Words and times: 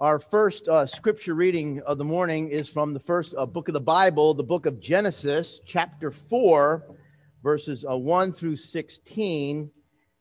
Our 0.00 0.18
first 0.18 0.66
uh, 0.66 0.86
scripture 0.86 1.34
reading 1.34 1.82
of 1.82 1.98
the 1.98 2.04
morning 2.04 2.48
is 2.48 2.70
from 2.70 2.94
the 2.94 3.00
first 3.00 3.34
uh, 3.36 3.44
book 3.44 3.68
of 3.68 3.74
the 3.74 3.80
Bible, 3.82 4.32
the 4.32 4.42
book 4.42 4.64
of 4.64 4.80
Genesis, 4.80 5.60
chapter 5.66 6.10
4, 6.10 6.86
verses 7.42 7.84
uh, 7.84 7.98
1 7.98 8.32
through 8.32 8.56
16. 8.56 9.70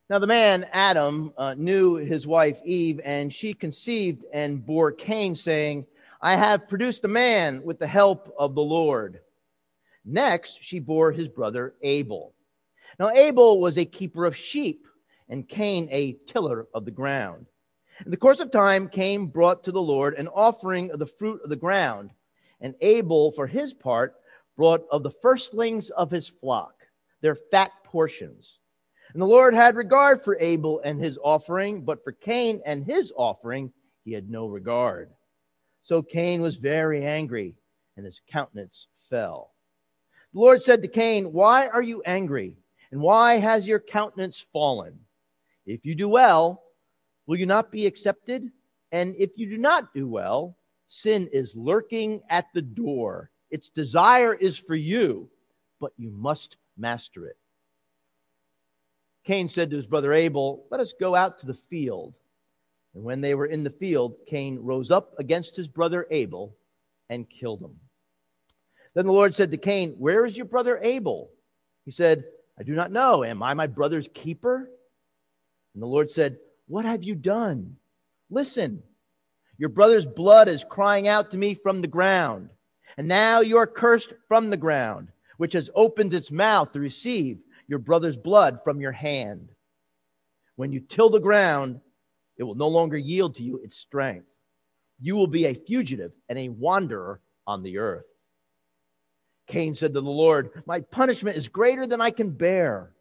Now, 0.09 0.19
the 0.19 0.27
man, 0.27 0.67
Adam, 0.73 1.33
uh, 1.37 1.55
knew 1.57 1.95
his 1.95 2.27
wife 2.27 2.59
Eve, 2.65 2.99
and 3.05 3.33
she 3.33 3.53
conceived 3.53 4.25
and 4.33 4.65
bore 4.65 4.91
Cain, 4.91 5.33
saying, 5.33 5.87
I 6.21 6.35
have 6.35 6.67
produced 6.67 7.05
a 7.05 7.07
man 7.07 7.63
with 7.63 7.79
the 7.79 7.87
help 7.87 8.35
of 8.37 8.55
the 8.55 8.61
Lord. 8.61 9.21
Next, 10.03 10.57
she 10.59 10.79
bore 10.79 11.13
his 11.13 11.29
brother 11.29 11.75
Abel. 11.83 12.33
Now, 12.99 13.11
Abel 13.11 13.61
was 13.61 13.77
a 13.77 13.85
keeper 13.85 14.25
of 14.25 14.35
sheep, 14.35 14.85
and 15.29 15.47
Cain 15.47 15.87
a 15.89 16.17
tiller 16.27 16.67
of 16.73 16.83
the 16.83 16.91
ground. 16.91 17.45
In 18.05 18.11
the 18.11 18.17
course 18.17 18.39
of 18.39 18.49
time, 18.49 18.87
Cain 18.87 19.27
brought 19.27 19.63
to 19.65 19.71
the 19.71 19.81
Lord 19.81 20.13
an 20.13 20.29
offering 20.29 20.89
of 20.91 20.99
the 20.99 21.05
fruit 21.05 21.41
of 21.43 21.49
the 21.49 21.55
ground, 21.55 22.11
and 22.61 22.75
Abel, 22.81 23.31
for 23.31 23.45
his 23.45 23.73
part, 23.73 24.15
brought 24.55 24.85
of 24.89 25.03
the 25.03 25.11
firstlings 25.11 25.89
of 25.89 26.09
his 26.09 26.27
flock, 26.27 26.73
their 27.21 27.35
fat 27.35 27.71
portions. 27.83 28.59
And 29.13 29.21
the 29.21 29.27
Lord 29.27 29.53
had 29.53 29.75
regard 29.75 30.21
for 30.21 30.37
Abel 30.39 30.81
and 30.83 30.99
his 30.99 31.17
offering, 31.21 31.83
but 31.83 32.03
for 32.03 32.11
Cain 32.13 32.61
and 32.65 32.85
his 32.85 33.11
offering 33.15 33.73
he 34.05 34.13
had 34.13 34.29
no 34.29 34.47
regard. 34.47 35.11
So 35.83 36.01
Cain 36.01 36.41
was 36.41 36.55
very 36.55 37.03
angry, 37.03 37.55
and 37.97 38.05
his 38.05 38.21
countenance 38.29 38.87
fell. 39.09 39.53
The 40.33 40.39
Lord 40.39 40.61
said 40.61 40.81
to 40.83 40.87
Cain, 40.87 41.33
Why 41.33 41.67
are 41.67 41.81
you 41.81 42.01
angry? 42.03 42.55
And 42.91 43.01
why 43.01 43.35
has 43.35 43.67
your 43.67 43.79
countenance 43.79 44.39
fallen? 44.39 44.99
If 45.65 45.85
you 45.85 45.95
do 45.95 46.07
well, 46.07 46.63
will 47.29 47.37
you 47.37 47.45
not 47.45 47.71
be 47.71 47.85
accepted? 47.85 48.49
And 48.91 49.15
if 49.19 49.29
you 49.35 49.47
do 49.47 49.59
not 49.59 49.93
do 49.93 50.07
well, 50.07 50.57
sin 50.87 51.29
is 51.31 51.55
lurking 51.55 52.23
at 52.27 52.47
the 52.55 52.61
door. 52.63 53.29
Its 53.51 53.69
desire 53.69 54.33
is 54.33 54.57
for 54.57 54.73
you, 54.73 55.29
but 55.79 55.91
you 55.95 56.09
must 56.09 56.57
master 56.75 57.27
it. 57.27 57.37
Cain 59.25 59.47
said 59.47 59.69
to 59.69 59.75
his 59.75 59.85
brother 59.85 60.11
Abel, 60.11 60.65
Let 60.71 60.79
us 60.81 60.95
go 60.99 61.13
out 61.13 61.37
to 61.39 61.45
the 61.45 61.53
field. 61.53 62.15
And 62.95 63.03
when 63.03 63.21
they 63.21 63.35
were 63.35 63.45
in 63.45 63.63
the 63.63 63.69
field, 63.69 64.15
Cain 64.25 64.57
rose 64.57 64.89
up 64.89 65.13
against 65.19 65.55
his 65.55 65.67
brother 65.67 66.07
Abel 66.09 66.57
and 67.11 67.29
killed 67.29 67.61
him. 67.61 67.79
Then 68.95 69.05
the 69.05 69.11
Lord 69.11 69.35
said 69.35 69.51
to 69.51 69.57
Cain, 69.57 69.91
Where 69.99 70.25
is 70.25 70.35
your 70.35 70.47
brother 70.47 70.79
Abel? 70.81 71.29
He 71.85 71.91
said, 71.91 72.23
I 72.59 72.63
do 72.63 72.73
not 72.73 72.91
know. 72.91 73.23
Am 73.23 73.43
I 73.43 73.53
my 73.53 73.67
brother's 73.67 74.09
keeper? 74.15 74.71
And 75.75 75.83
the 75.83 75.87
Lord 75.87 76.09
said, 76.09 76.39
What 76.69 76.85
have 76.85 77.03
you 77.03 77.15
done? 77.15 77.77
Listen, 78.29 78.83
your 79.57 79.69
brother's 79.69 80.05
blood 80.05 80.47
is 80.47 80.63
crying 80.63 81.07
out 81.07 81.31
to 81.31 81.37
me 81.37 81.55
from 81.55 81.81
the 81.81 81.87
ground. 81.87 82.51
And 82.95 83.07
now 83.07 83.41
you 83.41 83.57
are 83.57 83.65
cursed 83.65 84.13
from 84.27 84.49
the 84.49 84.57
ground, 84.57 85.09
which 85.37 85.53
has 85.53 85.71
opened 85.73 86.13
its 86.13 86.29
mouth 86.29 86.71
to 86.71 86.79
receive 86.79 87.39
your 87.67 87.79
brother's 87.79 88.15
blood 88.15 88.59
from 88.63 88.79
your 88.79 88.91
hand. 88.91 89.49
When 90.57 90.71
you 90.71 90.79
till 90.79 91.09
the 91.09 91.19
ground, 91.19 91.81
it 92.37 92.43
will 92.43 92.55
no 92.55 92.67
longer 92.67 92.97
yield 92.97 93.35
to 93.35 93.43
you 93.43 93.57
its 93.63 93.75
strength. 93.75 94.35
You 95.01 95.15
will 95.15 95.27
be 95.27 95.45
a 95.45 95.55
fugitive 95.55 96.11
and 96.29 96.37
a 96.37 96.49
wanderer 96.49 97.19
on 97.47 97.63
the 97.63 97.79
earth. 97.79 98.05
Cain 99.47 99.73
said 99.73 99.95
to 99.95 100.01
the 100.01 100.07
Lord, 100.07 100.61
My 100.67 100.81
punishment 100.81 101.35
is 101.35 101.47
greater 101.47 101.87
than 101.87 101.99
I 101.99 102.11
can 102.11 102.29
bear. 102.29 102.91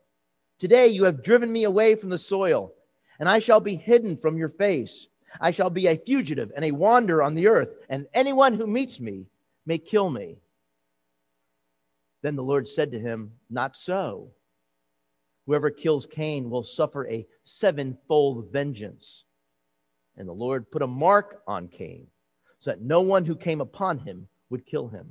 Today 0.59 0.87
you 0.87 1.05
have 1.05 1.23
driven 1.23 1.53
me 1.53 1.65
away 1.65 1.97
from 1.97 2.09
the 2.09 2.19
soil, 2.19 2.73
and 3.19 3.29
I 3.29 3.39
shall 3.39 3.61
be 3.61 3.75
hidden 3.75 4.17
from 4.17 4.37
your 4.37 4.49
face. 4.49 5.07
I 5.41 5.51
shall 5.51 5.71
be 5.71 5.87
a 5.87 5.97
fugitive 5.97 6.53
and 6.55 6.65
a 6.65 6.71
wanderer 6.71 7.23
on 7.23 7.35
the 7.35 7.49
earth, 7.49 7.75
and 7.89 8.07
anyone 8.15 8.55
who 8.55 8.67
meets 8.67 9.01
me 9.01 9.27
may 9.67 9.79
kill 9.79 10.11
me. 10.11 10.39
Then 12.23 12.37
the 12.37 12.43
Lord 12.43 12.69
said 12.69 12.93
to 12.93 12.99
him, 12.99 13.33
Not 13.51 13.77
so. 13.77 14.31
Whoever 15.47 15.71
kills 15.71 16.07
Cain 16.07 16.51
will 16.51 16.65
suffer 16.65 17.07
a 17.07 17.27
sevenfold 17.45 18.51
vengeance. 18.53 19.25
And 20.17 20.29
the 20.29 20.33
Lord 20.33 20.71
put 20.71 20.83
a 20.83 20.87
mark 20.87 21.43
on 21.47 21.69
Cain, 21.69 22.07
so 22.61 22.71
that 22.71 22.81
no 22.81 23.01
one 23.03 23.25
who 23.25 23.37
came 23.37 23.61
upon 23.61 23.99
him 23.99 24.29
would 24.51 24.67
kill 24.67 24.89
him. 24.89 25.11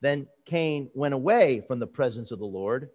Then 0.00 0.26
Cain 0.46 0.90
went 0.94 1.14
away 1.14 1.62
from 1.66 1.78
the 1.78 1.86
presence 1.86 2.32
of 2.32 2.40
the 2.40 2.44
Lord 2.44 2.90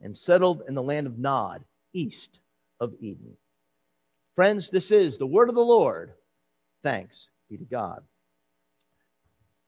and 0.00 0.16
settled 0.16 0.62
in 0.66 0.74
the 0.74 0.82
land 0.82 1.06
of 1.06 1.18
Nod, 1.18 1.64
east 1.92 2.40
of 2.82 2.94
Eden. 3.00 3.36
Friends, 4.34 4.70
this 4.70 4.90
is 4.90 5.16
the 5.16 5.26
word 5.26 5.48
of 5.48 5.54
the 5.54 5.64
Lord. 5.64 6.14
Thanks 6.82 7.28
be 7.48 7.56
to 7.58 7.64
God. 7.64 8.02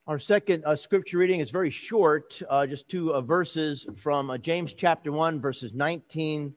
Our 0.07 0.19
second 0.19 0.65
uh, 0.65 0.77
scripture 0.77 1.19
reading 1.19 1.41
is 1.41 1.51
very 1.51 1.71
short, 1.71 2.43
uh, 2.51 2.67
just 2.67 2.89
two 2.89 3.15
uh, 3.15 3.21
verses 3.21 3.87
from 3.97 4.31
uh, 4.31 4.39
James 4.39 4.75
chapter 4.75 5.13
1, 5.13 5.41
verses 5.41 5.73
19 5.75 6.55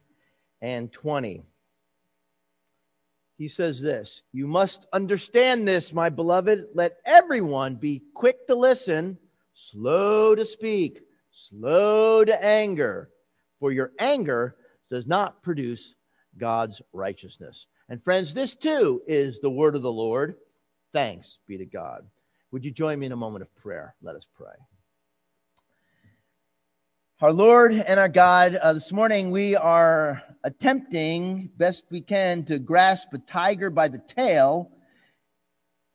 and 0.62 0.92
20. 0.92 1.44
He 3.38 3.48
says 3.48 3.80
this 3.80 4.24
You 4.32 4.48
must 4.48 4.88
understand 4.92 5.68
this, 5.68 5.94
my 5.94 6.10
beloved. 6.10 6.66
Let 6.74 6.98
everyone 7.06 7.76
be 7.76 8.02
quick 8.16 8.48
to 8.48 8.56
listen, 8.56 9.18
slow 9.54 10.34
to 10.34 10.44
speak, 10.44 11.02
slow 11.32 12.26
to 12.26 12.44
anger 12.44 13.12
for 13.60 13.72
your 13.72 13.92
anger 14.00 14.56
does 14.90 15.08
not 15.08 15.42
produce 15.42 15.96
God's 16.38 16.82
righteousness. 16.94 17.68
And 17.90 18.04
friends, 18.04 18.34
this 18.34 18.54
too 18.54 19.02
is 19.08 19.40
the 19.40 19.50
word 19.50 19.76
of 19.76 19.82
the 19.82 19.92
Lord. 19.92 20.36
Thanks 20.94 21.38
be 21.48 21.58
to 21.58 21.66
God. 21.66 22.06
Would 22.52 22.64
you 22.64 22.72
join 22.72 23.00
me 23.00 23.06
in 23.06 23.12
a 23.12 23.18
moment 23.18 23.42
of 23.42 23.56
prayer? 23.56 23.96
Let 24.02 24.16
us 24.16 24.26
pray. 24.36 24.56
Our 27.20 27.34
Lord 27.34 27.74
and 27.74 28.00
our 28.00 28.10
God, 28.10 28.56
uh, 28.56 28.74
this 28.74 28.92
morning 28.92 29.32
we 29.32 29.56
are 29.56 30.22
attempting 30.44 31.50
best 31.58 31.86
we 31.90 32.00
can 32.00 32.46
to 32.46 32.60
grasp 32.60 33.12
a 33.14 33.18
tiger 33.18 33.72
by 33.72 33.88
the 33.88 33.98
tail, 33.98 34.72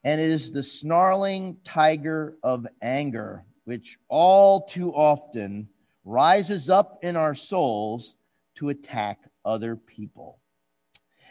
and 0.02 0.20
it 0.20 0.31
is 0.31 0.50
the 0.50 0.64
snarling 0.64 1.58
tiger 1.62 2.36
of 2.42 2.66
anger, 2.82 3.44
which 3.64 3.98
all 4.08 4.62
too 4.66 4.92
often 4.92 5.69
rises 6.04 6.69
up 6.69 6.98
in 7.02 7.16
our 7.16 7.36
souls 7.36 8.16
to 8.56 8.70
attack 8.70 9.20
other 9.44 9.76
people. 9.76 10.38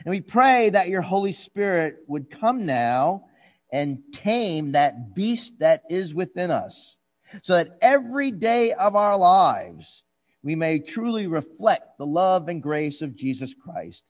And 0.04 0.12
we 0.12 0.22
pray 0.22 0.70
that 0.70 0.90
your 0.90 1.02
Holy 1.02 1.32
Spirit 1.32 1.98
would 2.08 2.30
come 2.32 2.66
now 2.66 3.26
and 3.72 4.02
tame 4.14 4.74
that 4.74 5.16
beast 5.16 5.54
that 5.60 5.84
is 5.90 6.14
within 6.14 6.52
us, 6.52 6.98
so 7.44 7.54
that 7.54 7.78
every 7.82 8.32
day 8.32 8.74
of 8.74 8.96
our 8.96 9.18
lives 9.18 10.04
we 10.44 10.56
may 10.56 10.80
truly 10.80 11.28
reflect 11.28 11.98
the 11.98 12.06
love 12.06 12.48
and 12.50 12.64
grace 12.64 13.02
of 13.02 13.16
Jesus 13.16 13.54
Christ, 13.54 14.04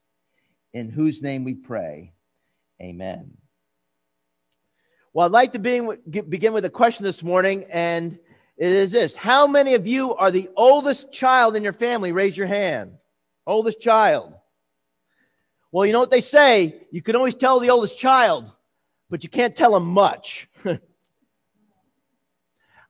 in 0.73 0.89
whose 0.89 1.21
name 1.21 1.43
we 1.43 1.53
pray. 1.53 2.13
Amen. 2.81 3.37
Well, 5.13 5.25
I'd 5.25 5.33
like 5.33 5.51
to 5.51 5.59
begin 5.59 6.53
with 6.53 6.65
a 6.65 6.69
question 6.69 7.03
this 7.03 7.21
morning, 7.21 7.65
and 7.69 8.17
it 8.57 8.71
is 8.71 8.91
this 8.91 9.13
How 9.13 9.45
many 9.45 9.73
of 9.73 9.85
you 9.85 10.15
are 10.15 10.31
the 10.31 10.49
oldest 10.55 11.11
child 11.11 11.57
in 11.57 11.63
your 11.63 11.73
family? 11.73 12.13
Raise 12.13 12.37
your 12.37 12.47
hand. 12.47 12.93
Oldest 13.45 13.81
child. 13.81 14.33
Well, 15.71 15.85
you 15.85 15.93
know 15.93 15.99
what 15.99 16.11
they 16.11 16.21
say? 16.21 16.87
You 16.91 17.01
can 17.01 17.15
always 17.15 17.35
tell 17.35 17.59
the 17.59 17.69
oldest 17.69 17.97
child, 17.97 18.51
but 19.09 19.23
you 19.23 19.29
can't 19.29 19.55
tell 19.55 19.71
them 19.71 19.85
much. 19.85 20.49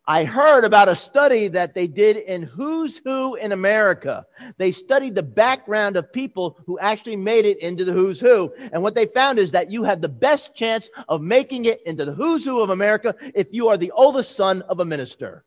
I 0.08 0.24
heard 0.24 0.66
about 0.66 0.90
a 0.90 0.96
study 0.96 1.48
that 1.50 1.76
they 1.76 1.86
did 1.86 2.18
in 2.18 2.42
Who's 2.42 3.00
Who 3.06 3.36
in 3.36 3.52
America. 3.52 4.26
They 4.58 4.72
studied 4.72 5.14
the 5.14 5.24
background 5.24 5.96
of 5.96 6.12
people 6.12 6.58
who 6.66 6.80
actually 6.80 7.16
made 7.16 7.46
it 7.46 7.60
into 7.60 7.86
the 7.86 7.94
Who's 7.94 8.20
Who. 8.20 8.52
And 8.74 8.82
what 8.82 8.96
they 8.96 9.06
found 9.06 9.38
is 9.38 9.52
that 9.52 9.72
you 9.72 9.84
have 9.84 10.02
the 10.02 10.10
best 10.10 10.56
chance 10.56 10.90
of 11.08 11.22
making 11.22 11.66
it 11.66 11.82
into 11.86 12.04
the 12.04 12.14
Who's 12.14 12.44
Who 12.44 12.62
of 12.62 12.72
America 12.72 13.16
if 13.36 13.48
you 13.52 13.70
are 13.70 13.78
the 13.78 13.92
oldest 13.92 14.36
son 14.36 14.64
of 14.64 14.80
a 14.80 14.86
minister. 14.86 15.46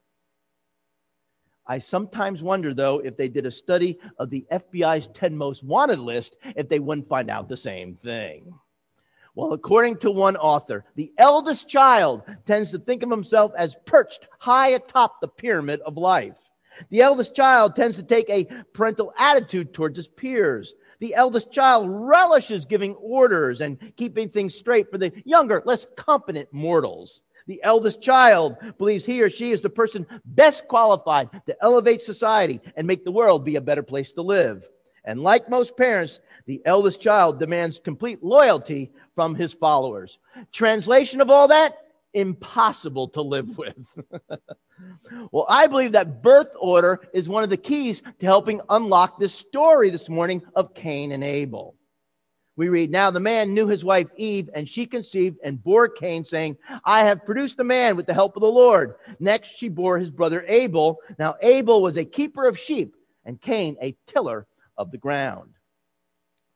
I 1.66 1.78
sometimes 1.78 2.42
wonder, 2.42 2.74
though, 2.74 2.98
if 2.98 3.16
they 3.16 3.28
did 3.28 3.46
a 3.46 3.50
study 3.50 3.98
of 4.18 4.30
the 4.30 4.46
FBI's 4.52 5.08
10 5.14 5.36
most 5.36 5.64
wanted 5.64 5.98
list, 5.98 6.36
if 6.56 6.68
they 6.68 6.78
wouldn't 6.78 7.08
find 7.08 7.30
out 7.30 7.48
the 7.48 7.56
same 7.56 7.94
thing. 7.94 8.52
Well, 9.34 9.52
according 9.52 9.96
to 9.98 10.10
one 10.10 10.36
author, 10.36 10.84
the 10.94 11.12
eldest 11.18 11.66
child 11.68 12.22
tends 12.46 12.70
to 12.70 12.78
think 12.78 13.02
of 13.02 13.10
himself 13.10 13.52
as 13.56 13.76
perched 13.84 14.28
high 14.38 14.68
atop 14.68 15.20
the 15.20 15.28
pyramid 15.28 15.80
of 15.80 15.96
life. 15.96 16.36
The 16.90 17.02
eldest 17.02 17.34
child 17.34 17.74
tends 17.74 17.96
to 17.96 18.02
take 18.02 18.28
a 18.30 18.44
parental 18.72 19.12
attitude 19.18 19.72
towards 19.72 19.96
his 19.96 20.06
peers. 20.06 20.74
The 21.00 21.14
eldest 21.14 21.50
child 21.50 21.88
relishes 21.88 22.64
giving 22.64 22.94
orders 22.96 23.60
and 23.60 23.92
keeping 23.96 24.28
things 24.28 24.54
straight 24.54 24.90
for 24.90 24.98
the 24.98 25.12
younger, 25.24 25.62
less 25.64 25.86
competent 25.96 26.48
mortals. 26.52 27.22
The 27.46 27.62
eldest 27.62 28.00
child 28.00 28.56
believes 28.78 29.04
he 29.04 29.22
or 29.22 29.28
she 29.28 29.52
is 29.52 29.60
the 29.60 29.70
person 29.70 30.06
best 30.24 30.66
qualified 30.66 31.28
to 31.46 31.56
elevate 31.60 32.00
society 32.00 32.60
and 32.76 32.86
make 32.86 33.04
the 33.04 33.12
world 33.12 33.44
be 33.44 33.56
a 33.56 33.60
better 33.60 33.82
place 33.82 34.12
to 34.12 34.22
live. 34.22 34.66
And 35.04 35.20
like 35.20 35.50
most 35.50 35.76
parents, 35.76 36.20
the 36.46 36.62
eldest 36.64 37.00
child 37.00 37.38
demands 37.38 37.80
complete 37.82 38.22
loyalty 38.22 38.90
from 39.14 39.34
his 39.34 39.52
followers. 39.52 40.18
Translation 40.52 41.20
of 41.20 41.28
all 41.30 41.48
that? 41.48 41.76
Impossible 42.14 43.08
to 43.08 43.20
live 43.20 43.58
with. 43.58 43.76
well, 45.30 45.46
I 45.48 45.66
believe 45.66 45.92
that 45.92 46.22
birth 46.22 46.52
order 46.58 47.00
is 47.12 47.28
one 47.28 47.44
of 47.44 47.50
the 47.50 47.56
keys 47.58 48.00
to 48.20 48.26
helping 48.26 48.60
unlock 48.70 49.18
this 49.18 49.34
story 49.34 49.90
this 49.90 50.08
morning 50.08 50.42
of 50.54 50.74
Cain 50.74 51.12
and 51.12 51.22
Abel. 51.22 51.74
We 52.56 52.68
read, 52.68 52.90
Now 52.90 53.10
the 53.10 53.20
man 53.20 53.52
knew 53.52 53.66
his 53.66 53.84
wife 53.84 54.08
Eve, 54.16 54.48
and 54.54 54.68
she 54.68 54.86
conceived 54.86 55.38
and 55.42 55.62
bore 55.62 55.88
Cain, 55.88 56.24
saying, 56.24 56.56
I 56.84 57.00
have 57.00 57.24
produced 57.24 57.58
a 57.58 57.64
man 57.64 57.96
with 57.96 58.06
the 58.06 58.14
help 58.14 58.36
of 58.36 58.42
the 58.42 58.50
Lord. 58.50 58.94
Next, 59.18 59.58
she 59.58 59.68
bore 59.68 59.98
his 59.98 60.10
brother 60.10 60.44
Abel. 60.46 60.98
Now 61.18 61.34
Abel 61.42 61.82
was 61.82 61.96
a 61.96 62.04
keeper 62.04 62.46
of 62.46 62.58
sheep, 62.58 62.94
and 63.24 63.40
Cain 63.40 63.76
a 63.82 63.96
tiller 64.06 64.46
of 64.78 64.90
the 64.90 64.98
ground. 64.98 65.50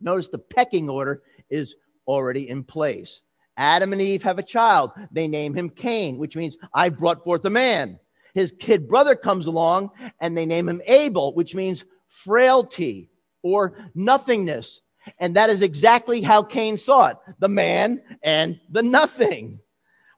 Notice 0.01 0.29
the 0.29 0.39
pecking 0.39 0.89
order 0.89 1.23
is 1.51 1.75
already 2.07 2.49
in 2.49 2.63
place. 2.63 3.23
Adam 3.57 3.93
and 3.93 4.01
Eve 4.01 4.23
have 4.23 4.39
a 4.39 4.43
child. 4.43 4.93
They 5.11 5.27
name 5.27 5.53
him 5.53 5.69
Cain, 5.69 6.17
which 6.17 6.37
means 6.37 6.57
I've 6.73 6.99
brought 6.99 7.25
forth 7.25 7.45
a 7.45 7.51
man. 7.51 7.99
His 8.35 8.53
kid 8.61 8.89
brother 8.89 9.17
comes 9.17 9.49
along 9.49 9.91
and 10.21 10.37
they 10.37 10.47
name 10.47 10.69
him 10.69 10.81
Abel, 10.87 11.35
which 11.35 11.57
means 11.57 11.85
frailty 12.07 13.11
or 13.43 13.91
nothingness. 13.97 14.83
And 15.19 15.37
that 15.37 15.51
is 15.51 15.63
exactly 15.63 16.23
how 16.23 16.43
Cain 16.43 16.77
saw 16.77 17.09
it 17.09 17.17
the 17.39 17.49
man 17.49 18.03
and 18.23 18.61
the 18.71 18.83
nothing. 18.83 19.61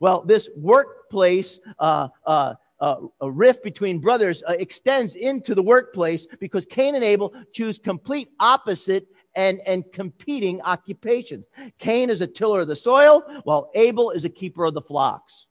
Well, 0.00 0.22
this 0.22 0.48
workplace 0.56 1.60
uh, 1.78 2.08
uh, 2.24 2.54
uh, 2.80 2.96
a 3.20 3.30
rift 3.30 3.62
between 3.62 3.98
brothers 3.98 4.42
uh, 4.48 4.56
extends 4.58 5.14
into 5.14 5.54
the 5.54 5.62
workplace 5.62 6.26
because 6.40 6.64
Cain 6.66 6.94
and 6.94 7.04
Abel 7.04 7.34
choose 7.52 7.78
complete 7.78 8.30
opposite 8.40 9.06
and, 9.36 9.60
and 9.66 9.84
competing 9.92 10.60
occupations. 10.62 11.44
Cain 11.78 12.10
is 12.10 12.20
a 12.20 12.26
tiller 12.26 12.60
of 12.60 12.68
the 12.68 12.76
soil, 12.76 13.22
while 13.44 13.70
Abel 13.74 14.10
is 14.10 14.24
a 14.24 14.30
keeper 14.30 14.64
of 14.64 14.74
the 14.74 14.80
flocks. 14.80 15.46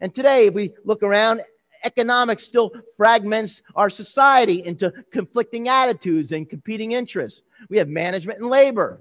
And 0.00 0.14
today, 0.14 0.46
if 0.46 0.54
we 0.54 0.72
look 0.84 1.02
around, 1.02 1.42
economics 1.84 2.44
still 2.44 2.70
fragments 2.96 3.62
our 3.74 3.90
society 3.90 4.64
into 4.64 4.92
conflicting 5.12 5.68
attitudes 5.68 6.32
and 6.32 6.48
competing 6.48 6.92
interests. 6.92 7.42
We 7.68 7.78
have 7.78 7.88
management 7.88 8.40
and 8.40 8.48
labor. 8.48 9.00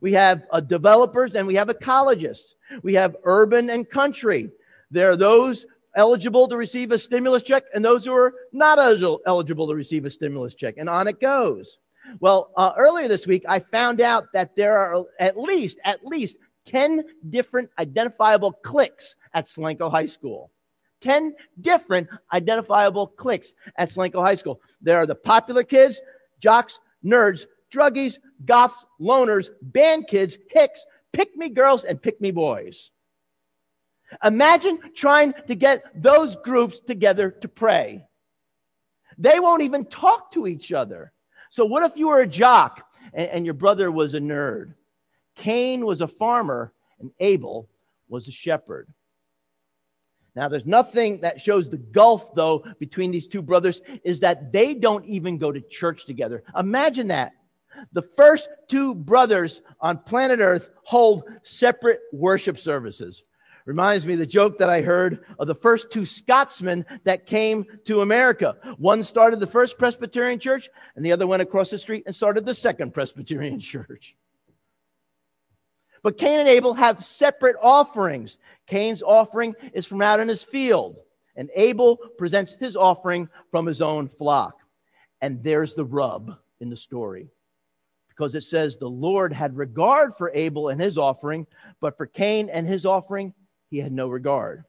We 0.00 0.12
have 0.12 0.42
uh, 0.50 0.60
developers 0.60 1.34
and 1.34 1.46
we 1.46 1.54
have 1.54 1.68
ecologists. 1.68 2.54
We 2.82 2.94
have 2.94 3.16
urban 3.24 3.70
and 3.70 3.88
country. 3.88 4.50
There 4.90 5.10
are 5.10 5.16
those 5.16 5.66
eligible 5.96 6.46
to 6.48 6.56
receive 6.56 6.92
a 6.92 6.98
stimulus 6.98 7.42
check 7.42 7.64
and 7.74 7.84
those 7.84 8.04
who 8.04 8.14
are 8.14 8.34
not 8.52 8.78
eligible 8.78 9.68
to 9.68 9.74
receive 9.74 10.04
a 10.04 10.10
stimulus 10.10 10.54
check. 10.54 10.74
And 10.76 10.88
on 10.88 11.08
it 11.08 11.20
goes. 11.20 11.78
Well, 12.20 12.52
uh, 12.56 12.72
earlier 12.76 13.08
this 13.08 13.26
week, 13.26 13.44
I 13.48 13.58
found 13.58 14.00
out 14.00 14.32
that 14.32 14.56
there 14.56 14.78
are 14.78 15.04
at 15.18 15.38
least, 15.38 15.78
at 15.84 16.04
least 16.04 16.36
10 16.66 17.02
different 17.30 17.70
identifiable 17.78 18.52
cliques 18.52 19.16
at 19.34 19.46
Solanco 19.46 19.90
High 19.90 20.06
School. 20.06 20.50
10 21.00 21.34
different 21.60 22.08
identifiable 22.32 23.06
cliques 23.06 23.54
at 23.76 23.90
Solanco 23.90 24.20
High 24.22 24.34
School. 24.34 24.60
There 24.80 24.98
are 24.98 25.06
the 25.06 25.14
popular 25.14 25.62
kids, 25.62 26.00
jocks, 26.40 26.80
nerds, 27.04 27.46
druggies, 27.72 28.18
goths, 28.44 28.84
loners, 29.00 29.50
band 29.60 30.06
kids, 30.06 30.38
hicks, 30.50 30.84
pick 31.12 31.36
me 31.36 31.48
girls, 31.48 31.84
and 31.84 32.02
pick 32.02 32.20
me 32.20 32.30
boys. 32.30 32.90
Imagine 34.24 34.78
trying 34.94 35.34
to 35.46 35.54
get 35.54 35.84
those 36.00 36.36
groups 36.36 36.80
together 36.80 37.30
to 37.30 37.48
pray. 37.48 38.06
They 39.18 39.40
won't 39.40 39.62
even 39.62 39.84
talk 39.84 40.32
to 40.32 40.46
each 40.46 40.72
other. 40.72 41.12
So, 41.50 41.64
what 41.64 41.82
if 41.82 41.96
you 41.96 42.08
were 42.08 42.20
a 42.20 42.26
jock 42.26 42.86
and, 43.12 43.28
and 43.28 43.44
your 43.44 43.54
brother 43.54 43.90
was 43.90 44.14
a 44.14 44.20
nerd? 44.20 44.74
Cain 45.34 45.84
was 45.84 46.00
a 46.00 46.08
farmer 46.08 46.72
and 47.00 47.10
Abel 47.20 47.68
was 48.08 48.28
a 48.28 48.32
shepherd. 48.32 48.88
Now, 50.34 50.48
there's 50.48 50.66
nothing 50.66 51.20
that 51.22 51.40
shows 51.40 51.68
the 51.68 51.78
gulf, 51.78 52.34
though, 52.34 52.64
between 52.78 53.10
these 53.10 53.26
two 53.26 53.42
brothers 53.42 53.80
is 54.04 54.20
that 54.20 54.52
they 54.52 54.72
don't 54.72 55.04
even 55.04 55.36
go 55.36 55.50
to 55.50 55.60
church 55.60 56.06
together. 56.06 56.44
Imagine 56.56 57.08
that. 57.08 57.32
The 57.92 58.02
first 58.02 58.48
two 58.68 58.94
brothers 58.94 59.62
on 59.80 59.98
planet 59.98 60.40
Earth 60.40 60.70
hold 60.84 61.24
separate 61.42 62.00
worship 62.12 62.58
services. 62.58 63.22
Reminds 63.66 64.06
me 64.06 64.16
the 64.16 64.24
joke 64.24 64.58
that 64.58 64.70
I 64.70 64.80
heard 64.80 65.26
of 65.38 65.46
the 65.46 65.54
first 65.54 65.90
two 65.90 66.06
Scotsmen 66.06 66.86
that 67.04 67.26
came 67.26 67.66
to 67.84 68.00
America. 68.00 68.56
One 68.78 69.04
started 69.04 69.40
the 69.40 69.46
first 69.46 69.76
Presbyterian 69.78 70.38
church, 70.38 70.70
and 70.96 71.04
the 71.04 71.12
other 71.12 71.26
went 71.26 71.42
across 71.42 71.68
the 71.68 71.78
street 71.78 72.04
and 72.06 72.16
started 72.16 72.46
the 72.46 72.54
second 72.54 72.94
Presbyterian 72.94 73.60
church. 73.60 74.16
But 76.02 76.16
Cain 76.16 76.40
and 76.40 76.48
Abel 76.48 76.72
have 76.74 77.04
separate 77.04 77.56
offerings. 77.60 78.38
Cain's 78.66 79.02
offering 79.02 79.54
is 79.74 79.84
from 79.84 80.00
out 80.00 80.20
in 80.20 80.28
his 80.28 80.42
field, 80.42 80.96
and 81.36 81.50
Abel 81.54 81.98
presents 82.16 82.54
his 82.54 82.74
offering 82.74 83.28
from 83.50 83.66
his 83.66 83.82
own 83.82 84.08
flock. 84.08 84.54
And 85.20 85.42
there's 85.42 85.74
the 85.74 85.84
rub 85.84 86.34
in 86.60 86.70
the 86.70 86.76
story 86.76 87.28
because 88.18 88.34
it 88.34 88.42
says 88.42 88.76
the 88.76 88.88
Lord 88.88 89.32
had 89.32 89.56
regard 89.56 90.12
for 90.16 90.32
Abel 90.34 90.70
and 90.70 90.80
his 90.80 90.98
offering, 90.98 91.46
but 91.80 91.96
for 91.96 92.06
Cain 92.06 92.48
and 92.48 92.66
his 92.66 92.84
offering, 92.84 93.32
he 93.70 93.78
had 93.78 93.92
no 93.92 94.08
regard. 94.08 94.64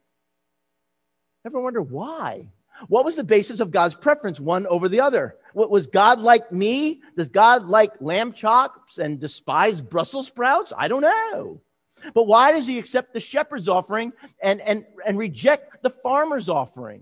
Ever 1.46 1.60
wonder 1.60 1.82
why? 1.82 2.52
What 2.88 3.06
was 3.06 3.16
the 3.16 3.24
basis 3.24 3.60
of 3.60 3.72
God's 3.72 3.96
preference, 3.96 4.40
one 4.40 4.68
over 4.68 4.88
the 4.88 5.02
other? 5.02 5.36
What 5.54 5.72
was 5.72 5.88
God 5.88 6.20
like 6.20 6.52
me? 6.52 7.02
Does 7.18 7.30
God 7.30 7.66
like 7.68 7.92
lamb 8.00 8.34
chops 8.34 9.00
and 9.00 9.20
despise 9.20 9.82
Brussels 9.82 10.28
sprouts? 10.28 10.72
I 10.78 10.88
don't 10.88 11.02
know. 11.02 11.62
But 12.14 12.28
why 12.28 12.52
does 12.52 12.68
he 12.68 12.78
accept 12.78 13.14
the 13.14 13.20
shepherd's 13.20 13.68
offering 13.68 14.14
and, 14.42 14.62
and, 14.62 14.86
and 15.06 15.18
reject 15.18 15.82
the 15.82 15.90
farmer's 15.90 16.50
offering? 16.50 17.02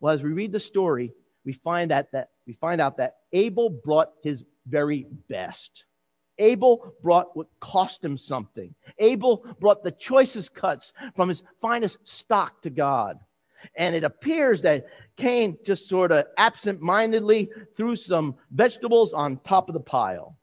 Well, 0.00 0.14
as 0.14 0.22
we 0.22 0.30
read 0.30 0.52
the 0.52 0.60
story, 0.60 1.12
we 1.44 1.54
find 1.54 1.90
that, 1.90 2.12
that 2.12 2.28
we 2.46 2.52
find 2.52 2.80
out 2.80 2.98
that 2.98 3.16
Abel 3.32 3.70
brought 3.70 4.12
his 4.22 4.44
very 4.68 5.06
best. 5.28 5.84
Abel 6.38 6.94
brought 7.02 7.36
what 7.36 7.48
cost 7.60 8.04
him 8.04 8.16
something. 8.16 8.74
Abel 8.98 9.44
brought 9.60 9.82
the 9.82 9.92
choicest 9.92 10.54
cuts 10.54 10.92
from 11.16 11.28
his 11.28 11.42
finest 11.60 11.98
stock 12.04 12.62
to 12.62 12.70
God. 12.70 13.18
And 13.76 13.94
it 13.94 14.04
appears 14.04 14.62
that 14.62 14.86
Cain 15.16 15.58
just 15.64 15.88
sort 15.88 16.12
of 16.12 16.26
absent 16.36 16.80
mindedly 16.80 17.50
threw 17.76 17.96
some 17.96 18.36
vegetables 18.52 19.12
on 19.12 19.40
top 19.44 19.68
of 19.68 19.74
the 19.74 19.80
pile. 19.80 20.36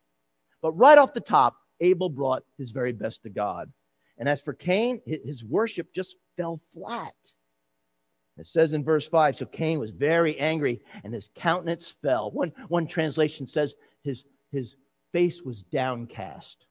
But 0.62 0.74
right 0.74 0.98
off 0.98 1.14
the 1.14 1.22
top, 1.22 1.56
Abel 1.80 2.10
brought 2.10 2.44
his 2.58 2.72
very 2.72 2.92
best 2.92 3.24
to 3.24 3.30
God. 3.30 3.72
And 4.18 4.28
as 4.28 4.42
for 4.42 4.54
Cain, 4.54 5.02
his 5.06 5.44
worship 5.44 5.94
just 5.94 6.16
fell 6.36 6.60
flat. 6.74 7.14
It 8.38 8.48
says 8.48 8.74
in 8.74 8.84
verse 8.84 9.08
5 9.08 9.38
so 9.38 9.46
Cain 9.46 9.80
was 9.80 9.92
very 9.92 10.38
angry 10.40 10.82
and 11.04 11.14
his 11.14 11.30
countenance 11.36 11.96
fell. 12.02 12.32
One, 12.32 12.52
one 12.68 12.88
translation 12.88 13.48
says 13.48 13.76
his, 14.04 14.26
his 14.52 14.76
face 15.12 15.42
was 15.42 15.64
downcast. 15.64 16.66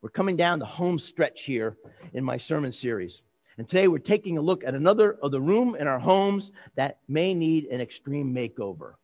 We're 0.00 0.10
coming 0.10 0.36
down 0.36 0.58
the 0.58 0.66
home 0.66 0.98
stretch 0.98 1.42
here 1.42 1.76
in 2.14 2.24
my 2.24 2.36
sermon 2.36 2.72
series. 2.72 3.24
And 3.58 3.68
today 3.68 3.88
we're 3.88 3.98
taking 3.98 4.38
a 4.38 4.42
look 4.42 4.64
at 4.64 4.74
another 4.74 5.14
of 5.22 5.30
the 5.32 5.40
room 5.40 5.74
in 5.76 5.86
our 5.86 5.98
homes 5.98 6.52
that 6.74 6.98
may 7.08 7.34
need 7.34 7.66
an 7.66 7.80
extreme 7.80 8.32
makeover. 8.34 8.94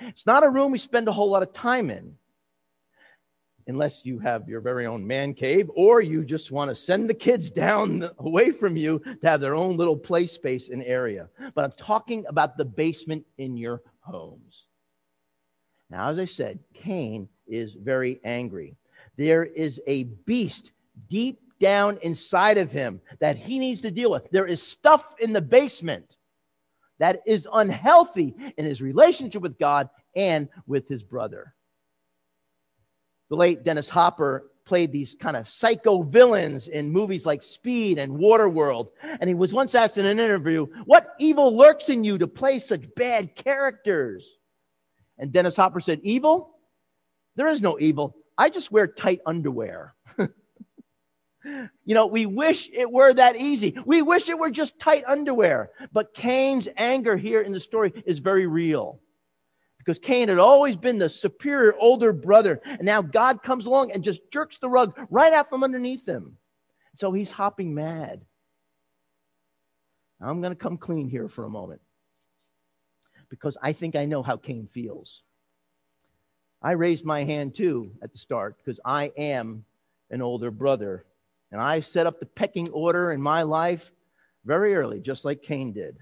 It's 0.00 0.26
not 0.26 0.44
a 0.44 0.50
room 0.50 0.72
we 0.72 0.78
spend 0.78 1.06
a 1.08 1.12
whole 1.12 1.30
lot 1.30 1.42
of 1.42 1.52
time 1.52 1.90
in, 1.90 2.16
unless 3.66 4.04
you 4.04 4.18
have 4.18 4.48
your 4.48 4.60
very 4.60 4.86
own 4.86 5.06
man 5.06 5.34
cave 5.34 5.70
or 5.74 6.00
you 6.00 6.24
just 6.24 6.50
want 6.50 6.68
to 6.68 6.74
send 6.74 7.08
the 7.08 7.14
kids 7.14 7.50
down 7.50 8.08
away 8.18 8.50
from 8.50 8.76
you 8.76 8.98
to 8.98 9.28
have 9.28 9.40
their 9.40 9.54
own 9.54 9.76
little 9.76 9.96
play 9.96 10.26
space 10.26 10.68
and 10.68 10.82
area. 10.84 11.28
But 11.54 11.64
I'm 11.64 11.72
talking 11.78 12.24
about 12.28 12.56
the 12.56 12.64
basement 12.64 13.24
in 13.38 13.56
your 13.56 13.82
homes. 14.00 14.66
Now, 15.90 16.08
as 16.08 16.18
I 16.18 16.24
said, 16.24 16.58
Cain 16.74 17.28
is 17.46 17.74
very 17.74 18.20
angry. 18.24 18.76
There 19.16 19.44
is 19.44 19.80
a 19.86 20.04
beast 20.04 20.72
deep 21.08 21.40
down 21.60 21.98
inside 22.02 22.58
of 22.58 22.72
him 22.72 23.00
that 23.20 23.36
he 23.36 23.58
needs 23.58 23.80
to 23.82 23.90
deal 23.90 24.10
with. 24.10 24.30
There 24.30 24.46
is 24.46 24.62
stuff 24.62 25.14
in 25.20 25.32
the 25.32 25.42
basement 25.42 26.16
that 26.98 27.22
is 27.26 27.48
unhealthy 27.52 28.34
in 28.56 28.64
his 28.64 28.80
relationship 28.80 29.42
with 29.42 29.58
God 29.58 29.88
and 30.14 30.48
with 30.66 30.88
his 30.88 31.02
brother. 31.02 31.54
The 33.30 33.36
late 33.36 33.64
Dennis 33.64 33.88
Hopper 33.88 34.50
played 34.64 34.92
these 34.92 35.14
kind 35.18 35.36
of 35.36 35.48
psycho 35.48 36.02
villains 36.02 36.68
in 36.68 36.90
movies 36.90 37.26
like 37.26 37.42
Speed 37.42 37.98
and 37.98 38.18
Waterworld. 38.18 38.88
And 39.02 39.28
he 39.28 39.34
was 39.34 39.52
once 39.52 39.74
asked 39.74 39.98
in 39.98 40.06
an 40.06 40.18
interview, 40.18 40.66
What 40.84 41.14
evil 41.18 41.56
lurks 41.56 41.88
in 41.88 42.04
you 42.04 42.18
to 42.18 42.26
play 42.26 42.58
such 42.58 42.82
bad 42.96 43.34
characters? 43.36 44.26
And 45.18 45.32
Dennis 45.32 45.56
Hopper 45.56 45.80
said, 45.80 46.00
Evil? 46.02 46.58
There 47.36 47.48
is 47.48 47.60
no 47.60 47.78
evil. 47.80 48.16
I 48.38 48.48
just 48.48 48.72
wear 48.72 48.86
tight 48.86 49.20
underwear. 49.26 49.94
you 50.18 51.68
know, 51.94 52.06
we 52.06 52.26
wish 52.26 52.70
it 52.72 52.90
were 52.90 53.12
that 53.12 53.36
easy. 53.36 53.76
We 53.86 54.02
wish 54.02 54.28
it 54.28 54.38
were 54.38 54.50
just 54.50 54.78
tight 54.78 55.04
underwear. 55.06 55.70
But 55.92 56.14
Cain's 56.14 56.68
anger 56.76 57.16
here 57.16 57.42
in 57.42 57.52
the 57.52 57.60
story 57.60 57.92
is 58.06 58.18
very 58.18 58.46
real 58.46 59.00
because 59.84 59.98
Cain 59.98 60.28
had 60.30 60.38
always 60.38 60.76
been 60.76 60.98
the 60.98 61.10
superior 61.10 61.74
older 61.78 62.12
brother. 62.12 62.60
And 62.64 62.84
now 62.84 63.02
God 63.02 63.42
comes 63.42 63.66
along 63.66 63.92
and 63.92 64.02
just 64.02 64.20
jerks 64.32 64.56
the 64.58 64.68
rug 64.68 64.98
right 65.10 65.32
out 65.34 65.50
from 65.50 65.62
underneath 65.62 66.08
him. 66.08 66.38
So 66.94 67.12
he's 67.12 67.30
hopping 67.30 67.74
mad. 67.74 68.24
I'm 70.22 70.40
going 70.40 70.52
to 70.52 70.58
come 70.58 70.78
clean 70.78 71.08
here 71.08 71.28
for 71.28 71.44
a 71.44 71.50
moment 71.50 71.82
because 73.28 73.58
I 73.60 73.72
think 73.72 73.94
I 73.94 74.06
know 74.06 74.22
how 74.22 74.38
Cain 74.38 74.66
feels. 74.66 75.22
I 76.62 76.72
raised 76.72 77.04
my 77.04 77.24
hand 77.24 77.54
too 77.54 77.92
at 78.02 78.10
the 78.10 78.18
start 78.18 78.56
because 78.56 78.80
I 78.86 79.12
am 79.18 79.66
an 80.10 80.22
older 80.22 80.50
brother. 80.50 81.04
And 81.52 81.60
I 81.60 81.80
set 81.80 82.06
up 82.06 82.20
the 82.20 82.26
pecking 82.26 82.70
order 82.70 83.12
in 83.12 83.20
my 83.20 83.42
life 83.42 83.92
very 84.46 84.74
early, 84.74 85.00
just 85.00 85.26
like 85.26 85.42
Cain 85.42 85.72
did. 85.72 85.98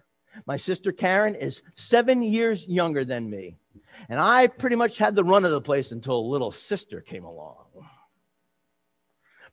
My 0.46 0.56
sister 0.56 0.92
Karen 0.92 1.34
is 1.34 1.62
seven 1.74 2.22
years 2.22 2.64
younger 2.66 3.04
than 3.04 3.28
me. 3.28 3.56
And 4.08 4.18
I 4.20 4.46
pretty 4.46 4.76
much 4.76 4.98
had 4.98 5.14
the 5.14 5.24
run 5.24 5.44
of 5.44 5.50
the 5.50 5.60
place 5.60 5.92
until 5.92 6.28
little 6.28 6.50
sister 6.50 7.00
came 7.00 7.24
along. 7.24 7.64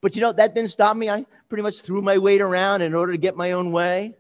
But 0.02 0.16
you 0.16 0.22
know, 0.22 0.32
that 0.32 0.56
didn't 0.56 0.72
stop 0.72 0.96
me. 0.96 1.10
I 1.10 1.26
pretty 1.50 1.64
much 1.64 1.82
threw 1.82 2.02
my 2.02 2.18
weight 2.18 2.42
around 2.42 2.82
in 2.82 2.94
order 2.94 3.12
to 3.12 3.18
get 3.18 3.36
my 3.36 3.52
own 3.52 3.72
way. 3.72 4.16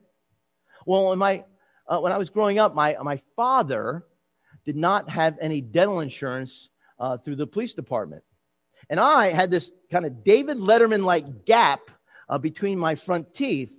Well, 0.85 1.13
in 1.13 1.19
my, 1.19 1.45
uh, 1.87 1.99
when 1.99 2.11
I 2.11 2.17
was 2.17 2.29
growing 2.29 2.59
up, 2.59 2.75
my, 2.75 2.97
my 3.01 3.19
father 3.35 4.05
did 4.65 4.75
not 4.75 5.09
have 5.09 5.37
any 5.39 5.61
dental 5.61 6.01
insurance 6.01 6.69
uh, 6.99 7.17
through 7.17 7.37
the 7.37 7.47
police 7.47 7.73
department. 7.73 8.23
And 8.89 8.99
I 8.99 9.27
had 9.27 9.51
this 9.51 9.71
kind 9.91 10.05
of 10.05 10.23
David 10.23 10.57
Letterman 10.57 11.03
like 11.03 11.45
gap 11.45 11.81
uh, 12.27 12.37
between 12.37 12.77
my 12.77 12.95
front 12.95 13.33
teeth 13.33 13.71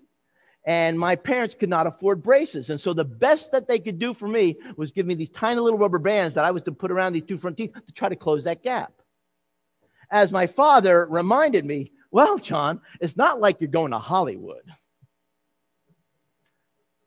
and 0.64 0.98
my 0.98 1.16
parents 1.16 1.54
could 1.54 1.68
not 1.68 1.86
afford 1.86 2.22
braces. 2.22 2.70
And 2.70 2.80
so 2.80 2.92
the 2.92 3.04
best 3.04 3.50
that 3.52 3.66
they 3.66 3.78
could 3.78 3.98
do 3.98 4.12
for 4.12 4.28
me 4.28 4.58
was 4.76 4.90
give 4.90 5.06
me 5.06 5.14
these 5.14 5.30
tiny 5.30 5.60
little 5.60 5.78
rubber 5.78 5.98
bands 5.98 6.34
that 6.34 6.44
I 6.44 6.50
was 6.50 6.62
to 6.64 6.72
put 6.72 6.90
around 6.90 7.12
these 7.12 7.24
two 7.24 7.38
front 7.38 7.56
teeth 7.56 7.72
to 7.74 7.92
try 7.92 8.08
to 8.08 8.16
close 8.16 8.44
that 8.44 8.62
gap. 8.62 8.92
As 10.10 10.32
my 10.32 10.46
father 10.46 11.06
reminded 11.08 11.64
me, 11.64 11.92
well, 12.10 12.38
John, 12.38 12.80
it's 13.00 13.16
not 13.16 13.40
like 13.40 13.60
you're 13.60 13.68
going 13.70 13.92
to 13.92 13.98
Hollywood. 13.98 14.64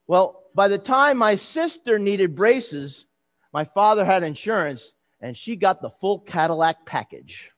Well, 0.06 0.42
by 0.54 0.68
the 0.68 0.78
time 0.78 1.18
my 1.18 1.36
sister 1.36 1.98
needed 1.98 2.34
braces, 2.34 3.06
my 3.52 3.64
father 3.64 4.04
had 4.04 4.22
insurance 4.22 4.92
and 5.20 5.36
she 5.36 5.56
got 5.56 5.80
the 5.80 5.90
full 5.90 6.18
Cadillac 6.20 6.84
package. 6.86 7.50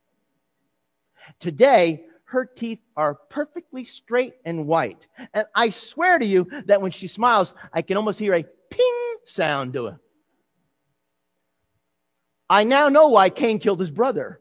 Today, 1.40 2.05
her 2.26 2.44
teeth 2.44 2.80
are 2.96 3.14
perfectly 3.14 3.84
straight 3.84 4.34
and 4.44 4.66
white. 4.66 5.06
And 5.32 5.46
I 5.54 5.70
swear 5.70 6.18
to 6.18 6.26
you 6.26 6.48
that 6.66 6.80
when 6.80 6.90
she 6.90 7.06
smiles, 7.06 7.54
I 7.72 7.82
can 7.82 7.96
almost 7.96 8.18
hear 8.18 8.34
a 8.34 8.44
ping 8.70 9.16
sound 9.24 9.72
to 9.74 9.86
it. 9.88 9.94
I 12.50 12.64
now 12.64 12.88
know 12.88 13.08
why 13.08 13.30
Cain 13.30 13.58
killed 13.58 13.80
his 13.80 13.90
brother. 13.90 14.40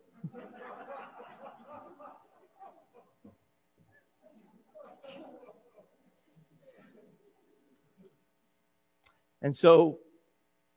and 9.42 9.56
so 9.56 10.00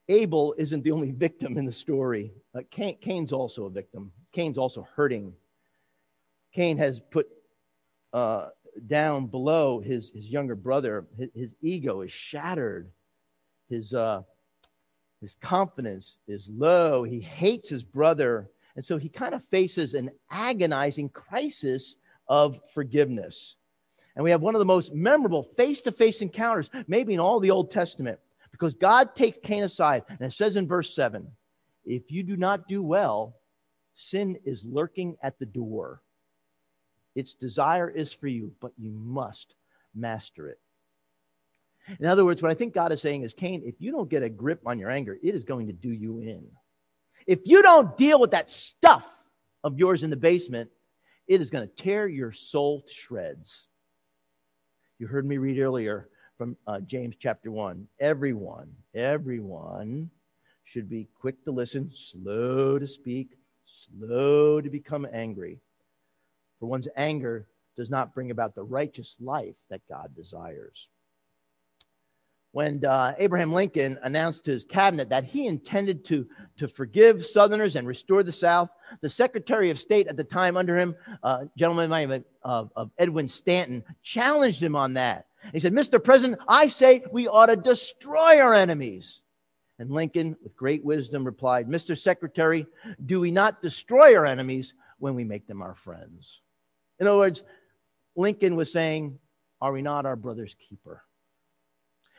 Abel 0.09 0.55
isn't 0.59 0.85
the 0.85 0.91
only 0.91 1.11
victim 1.11 1.57
in 1.57 1.65
the 1.65 1.73
story. 1.73 2.33
Uh, 2.55 2.61
Cain, 2.71 2.99
Cain's 3.01 3.33
also 3.33 3.65
a 3.65 3.71
victim. 3.71 4.13
Cain's 4.33 4.59
also 4.59 4.87
hurting 4.95 5.33
Cain 6.53 6.79
has 6.79 7.01
put 7.11 7.29
uh, 8.13 8.49
down 8.87 9.27
below 9.27 9.81
his, 9.81 10.11
his 10.11 10.29
younger 10.29 10.55
brother. 10.55 11.07
His, 11.17 11.31
his 11.35 11.55
ego 11.61 12.03
is 12.03 12.13
shattered. 12.13 12.91
His, 13.69 13.93
uh, 13.93 14.23
his 15.21 15.35
confidence 15.41 16.19
is 16.27 16.49
low. 16.49 17.03
He 17.03 17.21
hates 17.21 17.69
his 17.69 17.85
brother. 17.85 18.51
And 18.77 18.85
so 18.85 18.97
he 18.97 19.09
kind 19.09 19.35
of 19.35 19.43
faces 19.51 19.95
an 19.95 20.11
agonizing 20.31 21.09
crisis 21.11 21.97
of 22.29 22.61
forgiveness. 22.73 23.57
And 24.15 24.25
we 24.25 24.31
have 24.31 24.43
one 24.43 24.55
of 24.55 24.59
the 24.59 24.65
most 24.65 24.95
memorable 24.95 25.43
face 25.43 25.81
to 25.83 25.93
face 25.93 26.23
encounters, 26.23 26.71
maybe 26.87 27.15
in 27.15 27.21
all 27.21 27.41
the 27.41 27.51
Old 27.51 27.71
Testament, 27.71 28.19
because 28.51 28.75
God 28.75 29.15
takes 29.15 29.39
Cain 29.43 29.63
aside. 29.63 30.05
And 30.09 30.21
it 30.21 30.33
says 30.33 30.57
in 30.57 30.67
verse 30.67 30.95
7 30.95 31.27
if 31.85 32.11
you 32.11 32.23
do 32.23 32.37
not 32.37 32.69
do 32.69 32.83
well, 32.83 33.37
sin 33.95 34.39
is 34.45 34.65
lurking 34.65 35.17
at 35.23 35.39
the 35.39 35.47
door. 35.47 36.03
Its 37.19 37.35
desire 37.35 37.91
is 37.91 38.13
for 38.13 38.29
you, 38.29 38.53
but 38.61 38.71
you 38.79 38.93
must 38.93 39.57
master 39.93 40.47
it. 40.49 40.61
In 41.99 42.07
other 42.07 42.25
words, 42.25 42.41
what 42.41 42.53
I 42.53 42.55
think 42.55 42.75
God 42.75 42.93
is 42.93 43.03
saying 43.03 43.23
is, 43.23 43.33
Cain, 43.33 43.61
if 43.67 43.75
you 43.81 43.91
don't 43.91 44.09
get 44.09 44.23
a 44.23 44.29
grip 44.29 44.61
on 44.65 44.79
your 44.79 44.89
anger, 44.89 45.19
it 45.21 45.35
is 45.35 45.43
going 45.43 45.67
to 45.67 45.73
do 45.73 45.91
you 45.91 46.21
in. 46.21 46.47
If 47.27 47.41
you 47.45 47.61
don't 47.61 47.97
deal 47.97 48.21
with 48.21 48.31
that 48.31 48.51
stuff 48.51 49.31
of 49.65 49.77
yours 49.77 50.05
in 50.05 50.11
the 50.11 50.17
basement, 50.17 50.71
it 51.27 51.41
is 51.41 51.51
going 51.51 51.67
to 51.67 51.75
tear 51.75 52.07
your 52.07 52.31
soul 52.31 52.83
to 52.83 52.95
shreds. 52.95 53.67
You 55.01 55.09
heard 55.09 55.27
me 55.27 55.39
read 55.39 55.59
earlier 55.59 56.11
from 56.37 56.57
uh, 56.69 56.79
James 56.81 57.17
chapter 57.19 57.51
1. 57.51 57.89
Everyone, 57.99 58.71
everyone 58.95 60.09
should 60.63 60.89
be 60.89 61.09
quick 61.21 61.43
to 61.47 61.51
listen, 61.51 61.91
slow 61.97 62.79
to 62.79 62.87
speak, 62.87 63.31
slow 63.65 64.61
to 64.61 64.71
become 64.71 65.05
angry. 65.13 65.59
For 66.61 66.67
one's 66.67 66.89
anger 66.97 67.47
does 67.77 67.91
not 67.91 68.15
bring 68.15 68.31
about 68.31 68.55
the 68.55 68.65
righteous 68.65 69.17
life 69.21 69.55
that 69.71 69.81
God 69.89 70.15
desires. 70.17 70.89
When 72.53 72.85
uh, 72.85 73.15
Abraham 73.19 73.53
Lincoln 73.53 73.99
announced 74.03 74.45
to 74.45 74.51
his 74.51 74.65
cabinet 74.65 75.11
that 75.11 75.25
he 75.25 75.47
intended 75.47 76.05
to, 76.07 76.27
to 76.57 76.67
forgive 76.67 77.25
Southerners 77.25 77.77
and 77.77 77.87
restore 77.87 78.23
the 78.23 78.33
South, 78.33 78.71
the 79.01 79.09
Secretary 79.09 79.71
of 79.71 79.79
State 79.79 80.09
at 80.09 80.17
the 80.17 80.25
time 80.25 80.57
under 80.57 80.77
him, 80.77 80.97
uh, 81.23 81.45
gentleman 81.57 81.91
by 81.91 82.07
name 82.07 82.25
of, 82.43 82.73
of 82.75 82.91
Edwin 82.99 83.29
Stanton, 83.29 83.85
challenged 84.03 84.63
him 84.63 84.75
on 84.75 84.95
that. 84.95 85.27
He 85.53 85.61
said, 85.61 85.73
Mr. 85.73 86.03
President, 86.03 86.41
I 86.49 86.69
say 86.69 87.05
we 87.13 87.29
ought 87.29 87.47
to 87.47 87.57
destroy 87.57 88.41
our 88.41 88.55
enemies. 88.55 89.21
And 89.79 89.91
Lincoln, 89.91 90.37
with 90.43 90.57
great 90.57 90.85
wisdom, 90.85 91.25
replied, 91.25 91.69
Mr. 91.69 91.97
Secretary, 91.97 92.67
do 93.07 93.21
we 93.21 93.31
not 93.31 93.63
destroy 93.63 94.17
our 94.17 94.27
enemies 94.27 94.75
when 94.99 95.15
we 95.15 95.23
make 95.23 95.47
them 95.47 95.63
our 95.63 95.75
friends? 95.75 96.41
In 97.01 97.07
other 97.07 97.19
words, 97.19 97.45
Lincoln 98.17 98.57
was 98.57 98.73
saying, 98.73 99.19
Are 99.61 99.73
we 99.73 99.83
not 99.83 100.07
our 100.07 100.17
brother's 100.17 100.55
keeper? 100.69 101.03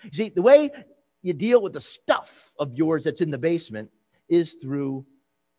You 0.04 0.12
see, 0.14 0.30
the 0.30 0.42
way 0.42 0.72
you 1.22 1.34
deal 1.34 1.62
with 1.62 1.74
the 1.74 1.82
stuff 1.82 2.54
of 2.58 2.74
yours 2.74 3.04
that's 3.04 3.22
in 3.22 3.32
the 3.32 3.38
basement 3.38 3.92
is 4.30 4.54
through 4.62 5.06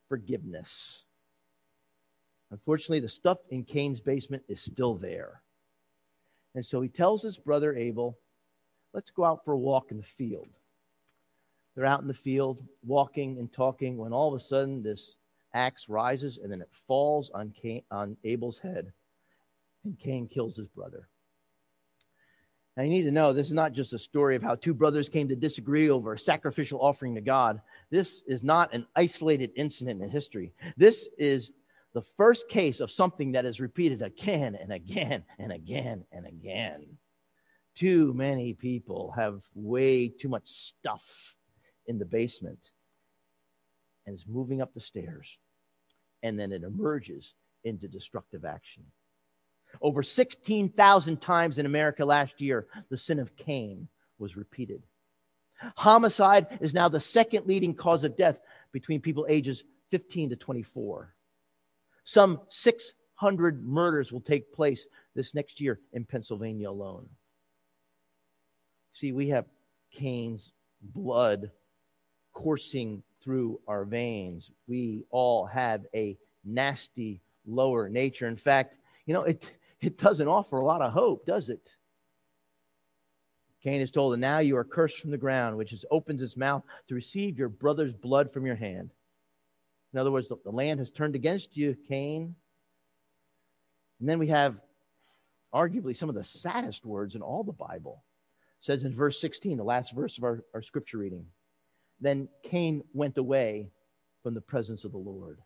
forgiveness. 0.08 1.04
Unfortunately, 2.50 3.00
the 3.00 3.08
stuff 3.08 3.38
in 3.50 3.64
Cain's 3.64 4.00
basement 4.00 4.42
is 4.48 4.60
still 4.60 4.94
there. 4.94 5.42
And 6.54 6.64
so 6.64 6.80
he 6.80 6.88
tells 6.88 7.22
his 7.22 7.38
brother 7.38 7.74
Abel, 7.76 8.18
Let's 8.92 9.10
go 9.10 9.24
out 9.24 9.44
for 9.44 9.52
a 9.52 9.58
walk 9.58 9.92
in 9.92 9.98
the 9.98 10.02
field. 10.02 10.48
They're 11.76 11.84
out 11.84 12.00
in 12.00 12.08
the 12.08 12.14
field 12.14 12.64
walking 12.82 13.38
and 13.38 13.52
talking 13.52 13.96
when 13.96 14.12
all 14.12 14.34
of 14.34 14.34
a 14.34 14.42
sudden 14.42 14.82
this 14.82 15.14
axe 15.54 15.88
rises 15.88 16.38
and 16.38 16.50
then 16.50 16.60
it 16.60 16.68
falls 16.88 17.30
on, 17.30 17.50
Cain, 17.50 17.82
on 17.92 18.16
Abel's 18.24 18.58
head 18.58 18.92
and 19.84 19.98
Cain 19.98 20.28
kills 20.28 20.56
his 20.56 20.68
brother. 20.68 21.08
Now, 22.76 22.84
you 22.84 22.90
need 22.90 23.02
to 23.02 23.10
know 23.10 23.32
this 23.32 23.48
is 23.48 23.52
not 23.52 23.72
just 23.72 23.92
a 23.92 23.98
story 23.98 24.36
of 24.36 24.42
how 24.42 24.54
two 24.54 24.72
brothers 24.72 25.08
came 25.08 25.28
to 25.28 25.36
disagree 25.36 25.90
over 25.90 26.14
a 26.14 26.18
sacrificial 26.18 26.80
offering 26.80 27.14
to 27.14 27.20
God. 27.20 27.60
This 27.90 28.22
is 28.26 28.42
not 28.42 28.72
an 28.72 28.86
isolated 28.94 29.50
incident 29.56 30.00
in 30.00 30.08
history. 30.08 30.52
This 30.76 31.08
is 31.18 31.52
the 31.92 32.02
first 32.16 32.48
case 32.48 32.80
of 32.80 32.90
something 32.90 33.32
that 33.32 33.44
is 33.44 33.60
repeated 33.60 34.02
again 34.02 34.54
and 34.54 34.72
again 34.72 35.24
and 35.38 35.52
again 35.52 36.04
and 36.12 36.26
again. 36.26 36.86
Too 37.74 38.14
many 38.14 38.54
people 38.54 39.12
have 39.16 39.42
way 39.54 40.08
too 40.08 40.28
much 40.28 40.48
stuff 40.48 41.36
in 41.86 41.98
the 41.98 42.04
basement 42.04 42.70
and 44.06 44.14
is 44.14 44.24
moving 44.26 44.60
up 44.60 44.72
the 44.72 44.80
stairs, 44.80 45.36
and 46.22 46.38
then 46.38 46.52
it 46.52 46.62
emerges 46.62 47.34
into 47.64 47.88
destructive 47.88 48.44
action. 48.44 48.84
Over 49.80 50.02
16,000 50.02 51.20
times 51.20 51.58
in 51.58 51.66
America 51.66 52.04
last 52.04 52.40
year, 52.40 52.66
the 52.90 52.96
sin 52.96 53.18
of 53.18 53.36
Cain 53.36 53.88
was 54.18 54.36
repeated. 54.36 54.82
Homicide 55.76 56.46
is 56.60 56.74
now 56.74 56.88
the 56.88 57.00
second 57.00 57.46
leading 57.46 57.74
cause 57.74 58.04
of 58.04 58.16
death 58.16 58.38
between 58.72 59.00
people 59.00 59.26
ages 59.28 59.62
15 59.90 60.30
to 60.30 60.36
24. 60.36 61.14
Some 62.04 62.40
600 62.48 63.66
murders 63.66 64.12
will 64.12 64.20
take 64.20 64.52
place 64.52 64.86
this 65.14 65.34
next 65.34 65.60
year 65.60 65.80
in 65.92 66.04
Pennsylvania 66.04 66.70
alone. 66.70 67.08
See, 68.92 69.12
we 69.12 69.28
have 69.28 69.46
Cain's 69.92 70.52
blood 70.82 71.50
coursing 72.32 73.02
through 73.22 73.60
our 73.68 73.84
veins. 73.84 74.50
We 74.66 75.04
all 75.10 75.46
have 75.46 75.84
a 75.94 76.16
nasty 76.44 77.20
lower 77.46 77.88
nature. 77.88 78.26
In 78.26 78.36
fact, 78.36 78.76
you 79.06 79.14
know, 79.14 79.24
it, 79.24 79.52
it 79.80 79.98
doesn't 79.98 80.28
offer 80.28 80.58
a 80.58 80.64
lot 80.64 80.82
of 80.82 80.92
hope, 80.92 81.26
does 81.26 81.48
it? 81.48 81.68
Cain 83.62 83.80
is 83.80 83.90
told, 83.90 84.14
And 84.14 84.20
now 84.20 84.38
you 84.38 84.56
are 84.56 84.64
cursed 84.64 84.98
from 84.98 85.10
the 85.10 85.18
ground, 85.18 85.56
which 85.56 85.70
has 85.70 85.84
opened 85.90 86.20
its 86.20 86.36
mouth 86.36 86.62
to 86.88 86.94
receive 86.94 87.38
your 87.38 87.48
brother's 87.48 87.92
blood 87.92 88.32
from 88.32 88.46
your 88.46 88.56
hand. 88.56 88.90
In 89.92 89.98
other 89.98 90.10
words, 90.10 90.28
the, 90.28 90.36
the 90.44 90.50
land 90.50 90.80
has 90.80 90.90
turned 90.90 91.14
against 91.14 91.56
you, 91.56 91.76
Cain. 91.88 92.34
And 93.98 94.08
then 94.08 94.18
we 94.18 94.28
have 94.28 94.56
arguably 95.52 95.96
some 95.96 96.08
of 96.08 96.14
the 96.14 96.24
saddest 96.24 96.86
words 96.86 97.14
in 97.14 97.22
all 97.22 97.42
the 97.42 97.52
Bible. 97.52 98.02
It 98.60 98.64
says 98.64 98.84
in 98.84 98.94
verse 98.94 99.20
16, 99.20 99.56
the 99.56 99.64
last 99.64 99.92
verse 99.94 100.16
of 100.16 100.24
our, 100.24 100.44
our 100.54 100.62
scripture 100.62 100.98
reading. 100.98 101.26
Then 102.00 102.28
Cain 102.44 102.82
went 102.94 103.18
away 103.18 103.70
from 104.22 104.34
the 104.34 104.40
presence 104.40 104.84
of 104.84 104.92
the 104.92 104.98
Lord. 104.98 105.38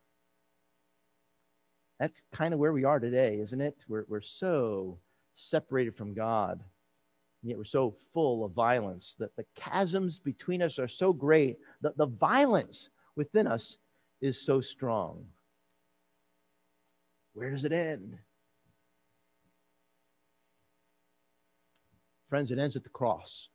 That's 2.00 2.22
kind 2.32 2.52
of 2.52 2.60
where 2.60 2.72
we 2.72 2.84
are 2.84 2.98
today, 2.98 3.38
isn't 3.40 3.60
it? 3.60 3.76
We're, 3.88 4.04
we're 4.08 4.20
so 4.20 4.98
separated 5.36 5.96
from 5.96 6.14
God, 6.14 6.60
and 7.42 7.50
yet 7.50 7.58
we're 7.58 7.64
so 7.64 7.94
full 8.12 8.44
of 8.44 8.52
violence 8.52 9.14
that 9.18 9.34
the 9.36 9.44
chasms 9.58 10.18
between 10.18 10.62
us 10.62 10.78
are 10.78 10.88
so 10.88 11.12
great 11.12 11.58
that 11.82 11.96
the 11.96 12.06
violence 12.06 12.90
within 13.16 13.46
us 13.46 13.76
is 14.20 14.40
so 14.40 14.60
strong. 14.60 15.24
Where 17.34 17.50
does 17.50 17.64
it 17.64 17.72
end? 17.72 18.16
Friends, 22.28 22.50
it 22.50 22.58
ends 22.58 22.74
at 22.76 22.82
the 22.82 22.88
cross. 22.88 23.48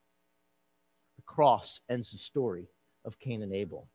The 1.18 1.24
cross 1.24 1.82
ends 1.90 2.12
the 2.12 2.18
story 2.18 2.68
of 3.04 3.20
Cain 3.20 3.42
and 3.42 3.54
Abel. 3.54 3.88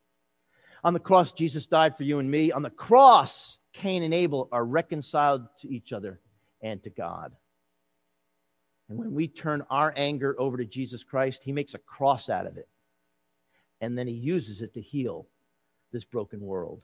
On 0.83 0.93
the 0.93 0.99
cross, 0.99 1.31
Jesus 1.31 1.65
died 1.65 1.97
for 1.97 2.03
you 2.03 2.19
and 2.19 2.29
me. 2.29 2.51
On 2.51 2.61
the 2.61 2.69
cross, 2.69 3.57
Cain 3.75 4.03
and 4.03 4.13
Abel 4.13 4.49
are 4.51 4.65
reconciled 4.65 5.47
to 5.61 5.73
each 5.73 5.93
other 5.93 6.19
and 6.61 6.81
to 6.83 6.89
God. 6.89 7.33
And 8.89 8.97
when 8.97 9.13
we 9.13 9.27
turn 9.27 9.65
our 9.69 9.93
anger 9.95 10.35
over 10.39 10.57
to 10.57 10.65
Jesus 10.65 11.03
Christ, 11.03 11.41
he 11.43 11.51
makes 11.51 11.73
a 11.73 11.79
cross 11.79 12.29
out 12.29 12.47
of 12.47 12.57
it. 12.57 12.67
And 13.81 13.97
then 13.97 14.07
he 14.07 14.13
uses 14.13 14.61
it 14.61 14.73
to 14.75 14.81
heal 14.81 15.27
this 15.91 16.05
broken 16.05 16.39
world. 16.39 16.81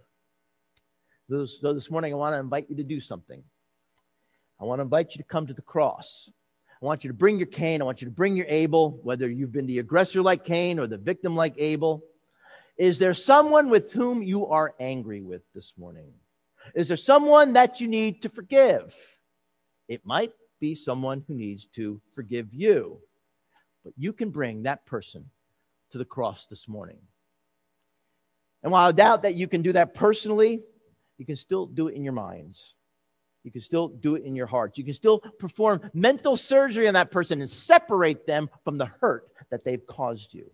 So 1.30 1.74
this 1.74 1.90
morning, 1.90 2.12
I 2.12 2.18
want 2.18 2.34
to 2.34 2.40
invite 2.40 2.70
you 2.70 2.76
to 2.76 2.84
do 2.84 3.00
something. 3.00 3.42
I 4.60 4.66
want 4.66 4.80
to 4.80 4.84
invite 4.84 5.12
you 5.12 5.20
to 5.20 5.28
come 5.28 5.48
to 5.48 5.54
the 5.54 5.62
cross. 5.62 6.30
I 6.82 6.86
want 6.86 7.04
you 7.04 7.10
to 7.10 7.14
bring 7.14 7.38
your 7.38 7.48
Cain. 7.48 7.82
I 7.82 7.86
want 7.86 8.02
you 8.02 8.06
to 8.06 8.14
bring 8.14 8.36
your 8.36 8.48
Abel, 8.50 9.00
whether 9.04 9.30
you've 9.30 9.54
been 9.54 9.68
the 9.68 9.80
aggressor 9.80 10.22
like 10.22 10.44
Cain 10.44 10.78
or 10.78 10.88
the 10.88 10.98
victim 10.98 11.36
like 11.36 11.54
Abel. 11.58 12.04
Is 12.78 13.00
there 13.00 13.14
someone 13.14 13.70
with 13.70 13.94
whom 13.94 14.22
you 14.22 14.48
are 14.48 14.74
angry 14.80 15.22
with 15.22 15.44
this 15.54 15.74
morning? 15.78 16.12
Is 16.76 16.88
there 16.88 16.98
someone 16.98 17.54
that 17.54 17.82
you 17.82 17.88
need 17.88 18.22
to 18.22 18.30
forgive? 18.30 18.96
It 19.88 20.06
might 20.06 20.32
be 20.60 20.76
someone 20.76 21.24
who 21.28 21.34
needs 21.34 21.66
to 21.76 22.02
forgive 22.16 22.54
you, 22.54 23.00
but 23.84 23.94
you 23.98 24.14
can 24.14 24.30
bring 24.30 24.64
that 24.64 24.86
person 24.86 25.26
to 25.92 25.98
the 25.98 26.06
cross 26.06 26.46
this 26.46 26.68
morning. 26.68 27.00
And 28.64 28.72
while 28.72 28.88
I 28.88 28.92
doubt 28.92 29.24
that 29.24 29.36
you 29.36 29.48
can 29.48 29.62
do 29.62 29.74
that 29.74 29.94
personally, 29.94 30.62
you 31.18 31.26
can 31.26 31.36
still 31.36 31.66
do 31.66 31.88
it 31.88 31.96
in 31.96 32.04
your 32.04 32.14
minds. 32.14 32.76
You 33.44 33.52
can 33.52 33.62
still 33.62 33.88
do 33.88 34.16
it 34.16 34.24
in 34.24 34.36
your 34.36 34.46
hearts. 34.46 34.78
You 34.78 34.84
can 34.84 34.94
still 34.94 35.20
perform 35.20 35.82
mental 35.94 36.38
surgery 36.38 36.88
on 36.88 36.94
that 36.94 37.10
person 37.10 37.42
and 37.42 37.50
separate 37.50 38.28
them 38.28 38.50
from 38.64 38.78
the 38.78 38.86
hurt 38.86 39.30
that 39.50 39.64
they've 39.64 39.86
caused 39.88 40.34
you. 40.34 40.50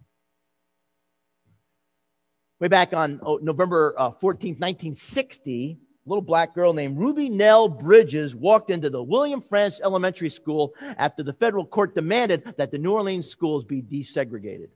Way 2.60 2.70
back 2.70 2.94
on 2.94 3.20
oh, 3.24 3.40
November 3.42 3.94
uh, 3.98 4.12
14th, 4.12 4.60
1960, 4.60 5.78
a 5.82 5.87
little 6.08 6.22
black 6.22 6.56
girl 6.56 6.74
named 6.74 6.98
Ruby 6.98 7.30
Nell 7.30 7.68
Bridges 7.68 8.34
walked 8.34 8.70
into 8.70 8.90
the 8.90 9.04
William 9.04 9.42
Frantz 9.42 9.82
Elementary 9.82 10.30
School 10.30 10.74
after 10.98 11.24
the 11.24 11.34
federal 11.34 11.66
court 11.66 11.94
demanded 11.94 12.54
that 12.58 12.72
the 12.72 12.78
New 12.78 12.94
Orleans 12.94 13.30
schools 13.30 13.64
be 13.64 13.82
desegregated. 13.82 14.70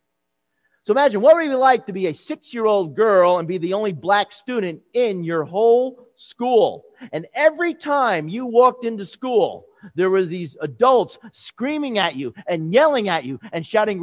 So 0.84 0.94
imagine 0.94 1.22
what 1.22 1.36
would 1.36 1.46
it 1.46 1.50
be 1.50 1.56
like 1.56 1.86
to 1.86 1.94
be 1.94 2.08
a 2.08 2.14
six 2.14 2.54
year 2.54 2.66
old 2.66 2.96
girl 2.96 3.38
and 3.38 3.48
be 3.48 3.58
the 3.58 3.74
only 3.74 3.94
black 3.94 4.32
student 4.32 4.82
in 4.94 5.24
your 5.24 5.44
whole 5.44 6.08
school. 6.16 6.86
And 7.12 7.28
every 7.34 7.74
time 7.74 8.28
you 8.28 8.46
walked 8.46 8.86
into 8.86 9.06
school, 9.06 9.66
there 9.96 10.10
was 10.10 10.30
these 10.30 10.58
adults 10.62 11.18
screaming 11.34 11.98
at 11.98 12.16
you 12.16 12.34
and 12.48 12.74
yelling 12.74 13.10
at 13.10 13.26
you 13.26 13.40
and 13.54 13.66
shouting 13.66 14.02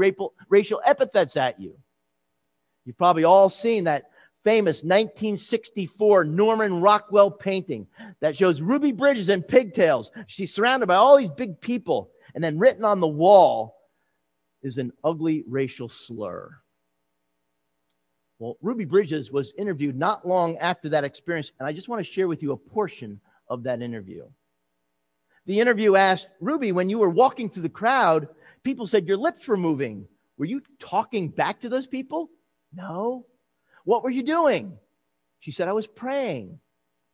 racial 0.49 0.83
epithets 0.85 1.37
at 1.37 1.61
you. 1.61 1.77
You've 2.85 2.99
probably 2.99 3.25
all 3.25 3.51
seen 3.51 3.85
that 3.85 4.11
famous 4.45 4.83
1964 4.83 6.25
Norman 6.25 6.81
Rockwell 6.81 7.31
painting 7.31 7.87
that 8.21 8.37
shows 8.37 8.61
Ruby 8.61 8.93
Bridges 8.93 9.29
in 9.29 9.43
pigtails. 9.43 10.11
She's 10.27 10.55
surrounded 10.55 10.87
by 10.87 10.97
all 10.97 11.17
these 11.17 11.31
big 11.31 11.61
people. 11.61 12.11
And 12.35 12.43
then 12.45 12.59
written 12.59 12.85
on 12.85 13.01
the 13.01 13.09
wall 13.09 13.77
is 14.63 14.79
an 14.79 14.93
ugly 15.03 15.45
racial 15.49 15.89
slur. 15.89 16.51
Well, 18.39 18.57
Ruby 18.63 18.85
Bridges 18.85 19.33
was 19.33 19.53
interviewed 19.59 19.97
not 19.97 20.27
long 20.27 20.57
after 20.59 20.89
that 20.91 21.05
experience, 21.05 21.51
and 21.59 21.67
I 21.67 21.73
just 21.73 21.89
want 21.89 22.05
to 22.05 22.13
share 22.13 22.29
with 22.29 22.43
you 22.43 22.53
a 22.53 22.57
portion 22.57 23.21
of 23.49 23.65
that 23.65 23.83
interview. 23.83 24.25
The 25.47 25.59
interview 25.59 25.97
asked 25.97 26.29
Ruby, 26.41 26.73
when 26.73 26.91
you 26.91 26.99
were 26.99 27.09
walking 27.09 27.49
through 27.49 27.63
the 27.63 27.69
crowd, 27.69 28.29
people 28.63 28.87
said 28.87 29.09
your 29.09 29.17
lips 29.17 29.49
were 29.49 29.57
moving. 29.57 30.07
Were 30.37 30.45
you 30.45 30.63
talking 30.79 31.29
back 31.29 31.61
to 31.63 31.69
those 31.69 31.87
people? 31.87 32.31
No. 32.73 33.27
What 33.89 34.03
were 34.03 34.11
you 34.11 34.23
doing? 34.23 34.77
She 35.41 35.51
said, 35.51 35.67
I 35.67 35.73
was 35.73 35.87
praying. 35.87 36.61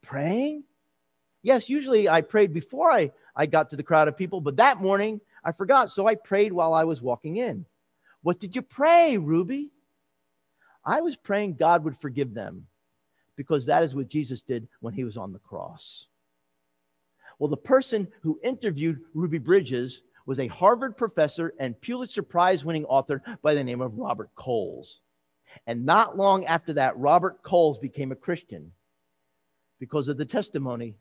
Praying? 0.01 0.65
Yes, 1.41 1.69
usually 1.69 2.09
I 2.09 2.19
prayed 2.19 2.51
before 2.51 2.91
I, 2.91 3.13
I 3.33 3.45
got 3.45 3.69
to 3.69 3.77
the 3.77 3.81
crowd 3.81 4.09
of 4.09 4.17
people, 4.17 4.41
but 4.41 4.57
that 4.57 4.81
morning 4.81 5.21
I 5.41 5.53
forgot, 5.53 5.89
so 5.89 6.05
I 6.05 6.15
prayed 6.15 6.51
while 6.51 6.73
I 6.73 6.83
was 6.83 7.01
walking 7.01 7.37
in. 7.37 7.65
What 8.23 8.41
did 8.41 8.57
you 8.57 8.61
pray, 8.61 9.15
Ruby? 9.15 9.71
I 10.83 10.99
was 10.99 11.15
praying 11.15 11.55
God 11.55 11.85
would 11.85 11.97
forgive 11.97 12.33
them 12.33 12.67
because 13.37 13.65
that 13.67 13.83
is 13.83 13.95
what 13.95 14.09
Jesus 14.09 14.41
did 14.41 14.67
when 14.81 14.93
he 14.93 15.05
was 15.05 15.15
on 15.15 15.31
the 15.31 15.39
cross. 15.39 16.07
Well, 17.39 17.47
the 17.47 17.55
person 17.55 18.05
who 18.21 18.37
interviewed 18.43 18.99
Ruby 19.13 19.37
Bridges 19.37 20.01
was 20.25 20.41
a 20.41 20.47
Harvard 20.47 20.97
professor 20.97 21.53
and 21.57 21.79
Pulitzer 21.79 22.21
Prize 22.21 22.65
winning 22.65 22.83
author 22.83 23.23
by 23.41 23.53
the 23.53 23.63
name 23.63 23.79
of 23.79 23.97
Robert 23.97 24.29
Coles. 24.35 24.99
And 25.67 25.85
not 25.85 26.17
long 26.17 26.45
after 26.45 26.73
that, 26.73 26.97
Robert 26.97 27.41
Coles 27.43 27.77
became 27.77 28.11
a 28.11 28.15
Christian 28.15 28.71
because 29.79 30.07
of 30.07 30.17
the 30.17 30.25
testimony 30.25 30.95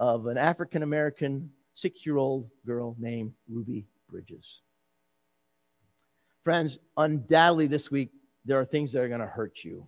of 0.00 0.26
an 0.26 0.38
African 0.38 0.82
American 0.82 1.50
six 1.74 2.04
year 2.06 2.16
old 2.16 2.48
girl 2.66 2.96
named 2.98 3.32
Ruby 3.48 3.86
Bridges. 4.10 4.62
Friends, 6.42 6.78
undoubtedly 6.96 7.66
this 7.66 7.90
week, 7.90 8.10
there 8.44 8.60
are 8.60 8.64
things 8.64 8.92
that 8.92 9.00
are 9.00 9.08
going 9.08 9.20
to 9.20 9.26
hurt 9.26 9.64
you, 9.64 9.86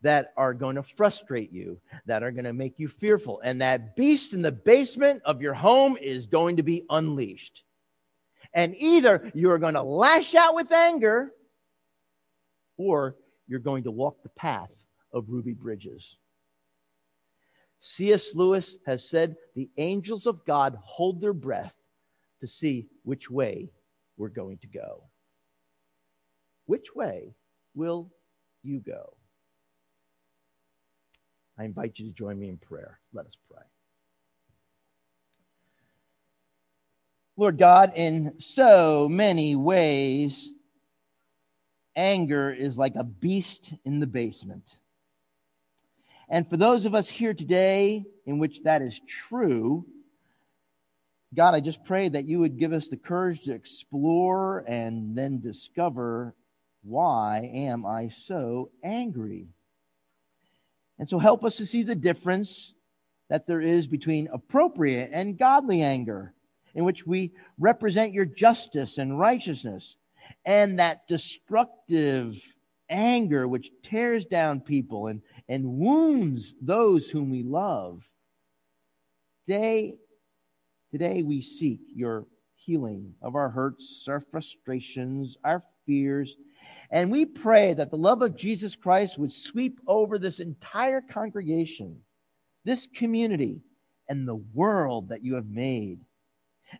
that 0.00 0.32
are 0.36 0.54
going 0.54 0.76
to 0.76 0.82
frustrate 0.82 1.52
you, 1.52 1.78
that 2.06 2.22
are 2.22 2.30
going 2.30 2.44
to 2.44 2.52
make 2.52 2.78
you 2.78 2.88
fearful. 2.88 3.40
And 3.44 3.60
that 3.60 3.94
beast 3.94 4.32
in 4.32 4.42
the 4.42 4.52
basement 4.52 5.22
of 5.24 5.42
your 5.42 5.54
home 5.54 5.98
is 6.00 6.26
going 6.26 6.56
to 6.56 6.62
be 6.62 6.84
unleashed. 6.88 7.62
And 8.54 8.74
either 8.76 9.30
you 9.34 9.50
are 9.50 9.58
going 9.58 9.74
to 9.74 9.82
lash 9.82 10.34
out 10.34 10.54
with 10.54 10.72
anger 10.72 11.32
or 12.76 13.16
you're 13.46 13.60
going 13.60 13.84
to 13.84 13.90
walk 13.90 14.22
the 14.22 14.28
path 14.30 14.70
of 15.12 15.26
Ruby 15.28 15.52
Bridges. 15.52 16.16
C.S. 17.80 18.34
Lewis 18.34 18.76
has 18.86 19.08
said 19.08 19.36
the 19.56 19.68
angels 19.76 20.26
of 20.26 20.44
God 20.44 20.78
hold 20.82 21.20
their 21.20 21.32
breath 21.32 21.74
to 22.40 22.46
see 22.46 22.86
which 23.02 23.30
way 23.30 23.70
we're 24.16 24.28
going 24.28 24.58
to 24.58 24.68
go. 24.68 25.04
Which 26.66 26.94
way 26.94 27.34
will 27.74 28.10
you 28.62 28.78
go? 28.78 29.16
I 31.58 31.64
invite 31.64 31.98
you 31.98 32.06
to 32.06 32.12
join 32.12 32.38
me 32.38 32.48
in 32.48 32.56
prayer. 32.56 33.00
Let 33.12 33.26
us 33.26 33.36
pray. 33.50 33.62
Lord 37.36 37.58
God, 37.58 37.92
in 37.96 38.34
so 38.38 39.08
many 39.08 39.56
ways, 39.56 40.52
anger 41.96 42.52
is 42.52 42.78
like 42.78 42.94
a 42.96 43.04
beast 43.04 43.74
in 43.84 44.00
the 44.00 44.06
basement. 44.06 44.78
And 46.28 46.48
for 46.48 46.56
those 46.56 46.86
of 46.86 46.94
us 46.94 47.08
here 47.08 47.34
today 47.34 48.04
in 48.26 48.38
which 48.38 48.62
that 48.62 48.80
is 48.82 49.00
true, 49.28 49.84
God, 51.34 51.54
I 51.54 51.60
just 51.60 51.84
pray 51.84 52.08
that 52.08 52.26
you 52.26 52.38
would 52.40 52.58
give 52.58 52.72
us 52.72 52.88
the 52.88 52.96
courage 52.96 53.42
to 53.42 53.52
explore 53.52 54.64
and 54.66 55.16
then 55.16 55.40
discover 55.40 56.34
why 56.82 57.50
am 57.52 57.86
I 57.86 58.08
so 58.08 58.70
angry? 58.82 59.48
And 60.98 61.08
so 61.08 61.18
help 61.18 61.44
us 61.44 61.56
to 61.56 61.66
see 61.66 61.82
the 61.82 61.94
difference 61.94 62.74
that 63.28 63.46
there 63.46 63.60
is 63.60 63.86
between 63.86 64.28
appropriate 64.32 65.10
and 65.12 65.38
godly 65.38 65.80
anger, 65.80 66.34
in 66.74 66.84
which 66.84 67.06
we 67.06 67.32
represent 67.58 68.12
your 68.12 68.24
justice 68.24 68.98
and 68.98 69.18
righteousness, 69.18 69.96
and 70.44 70.78
that 70.78 71.06
destructive 71.08 72.40
anger 72.88 73.48
which 73.48 73.70
tears 73.82 74.24
down 74.26 74.60
people 74.60 75.06
and, 75.06 75.22
and 75.48 75.64
wounds 75.64 76.54
those 76.60 77.08
whom 77.08 77.30
we 77.30 77.42
love. 77.42 78.02
Today, 79.46 79.94
today 80.90 81.22
we 81.22 81.42
seek 81.42 81.80
your 81.94 82.26
healing 82.54 83.14
of 83.22 83.34
our 83.34 83.48
hurts, 83.48 84.06
our 84.08 84.20
frustrations, 84.20 85.36
our 85.42 85.62
fears. 85.86 86.36
And 86.90 87.10
we 87.10 87.24
pray 87.24 87.74
that 87.74 87.90
the 87.90 87.96
love 87.96 88.22
of 88.22 88.36
Jesus 88.36 88.76
Christ 88.76 89.18
would 89.18 89.32
sweep 89.32 89.80
over 89.86 90.18
this 90.18 90.38
entire 90.38 91.00
congregation, 91.00 91.98
this 92.64 92.86
community, 92.94 93.62
and 94.08 94.28
the 94.28 94.42
world 94.54 95.08
that 95.08 95.24
you 95.24 95.34
have 95.34 95.48
made. 95.48 96.00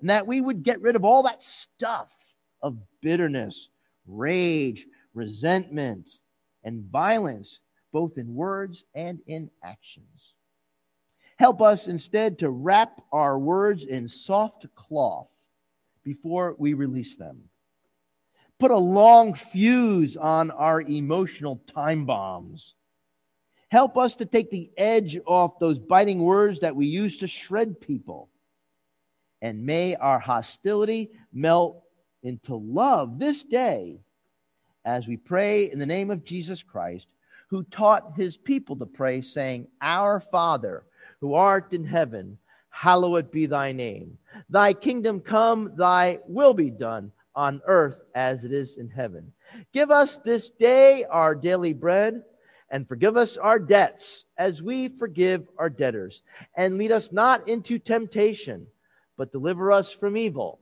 And 0.01 0.11
that 0.11 0.27
we 0.27 0.41
would 0.41 0.63
get 0.63 0.81
rid 0.81 0.97
of 0.97 1.05
all 1.05 1.25
that 1.25 1.43
stuff 1.43 2.11
of 2.63 2.77
bitterness, 3.01 3.69
rage, 4.07 4.87
resentment, 5.15 6.09
and 6.65 6.85
violence, 6.91 7.61
both 7.93 8.19
in 8.19 8.35
words 8.35 8.85
and 8.95 9.21
in 9.27 9.51
actions. 9.63 10.35
Help 11.37 11.61
us 11.61 11.89
instead 11.89 12.39
to 12.39 12.51
wrap 12.51 13.03
our 13.13 13.39
words 13.39 13.85
in 13.85 14.09
soft 14.09 14.67
cloth 14.75 15.29
before 16.05 16.55
we 16.59 16.75
release 16.75 17.17
them. 17.17 17.43
Put 18.59 18.71
a 18.71 18.77
long 18.77 19.35
fuse 19.35 20.17
on 20.17 20.53
our 20.53 20.83
emotional 20.83 21.61
time 21.75 22.05
bombs. 22.05 22.75
Help 23.71 23.97
us 23.97 24.15
to 24.17 24.27
take 24.27 24.51
the 24.51 24.71
edge 24.77 25.19
off 25.27 25.59
those 25.59 25.79
biting 25.79 26.21
words 26.21 26.61
that 26.61 26.77
we 26.77 26.87
use 26.87 27.17
to 27.19 27.27
shred 27.27 27.81
people. 27.81 28.29
And 29.41 29.67
may 29.67 29.97
our 29.97 30.21
hostility 30.21 31.11
melt 31.33 31.82
into 32.23 32.57
love 32.57 33.19
this 33.19 33.43
day 33.43 33.99
as 34.85 35.07
we 35.07 35.17
pray 35.17 35.71
in 35.71 35.79
the 35.79 35.87
name 35.87 36.11
of 36.11 36.25
Jesus 36.25 36.63
Christ, 36.63 37.07
who 37.49 37.63
taught 37.65 38.15
his 38.17 38.37
people 38.37 38.77
to 38.77 38.87
pray, 38.87 39.21
saying, 39.21 39.69
Our 39.81 40.21
Father, 40.21 40.85
who 41.21 41.35
art 41.35 41.73
in 41.73 41.85
heaven, 41.85 42.39
hallowed 42.71 43.31
be 43.31 43.47
thy 43.47 43.73
name. 43.73 44.19
Thy 44.49 44.73
kingdom 44.73 45.21
come, 45.21 45.73
thy 45.77 46.19
will 46.27 46.55
be 46.55 46.71
done 46.71 47.13
on 47.35 47.61
earth 47.67 47.99
as 48.15 48.45
it 48.45 48.53
is 48.53 48.77
in 48.77 48.89
heaven. 48.89 49.33
Give 49.73 49.91
us 49.91 50.19
this 50.25 50.51
day 50.51 51.05
our 51.05 51.35
daily 51.35 51.75
bread, 51.75 52.23
and 52.71 52.89
forgive 52.89 53.19
us 53.19 53.37
our 53.37 53.59
debts 53.59 54.25
as 54.39 54.63
we 54.63 54.89
forgive 54.89 55.47
our 55.59 55.69
debtors. 55.69 56.23
And 56.57 56.79
lead 56.79 56.91
us 56.91 57.13
not 57.13 57.47
into 57.47 57.79
temptation, 57.79 58.67
but 59.19 59.31
deliver 59.31 59.71
us 59.71 59.93
from 59.93 60.17
evil. 60.17 60.62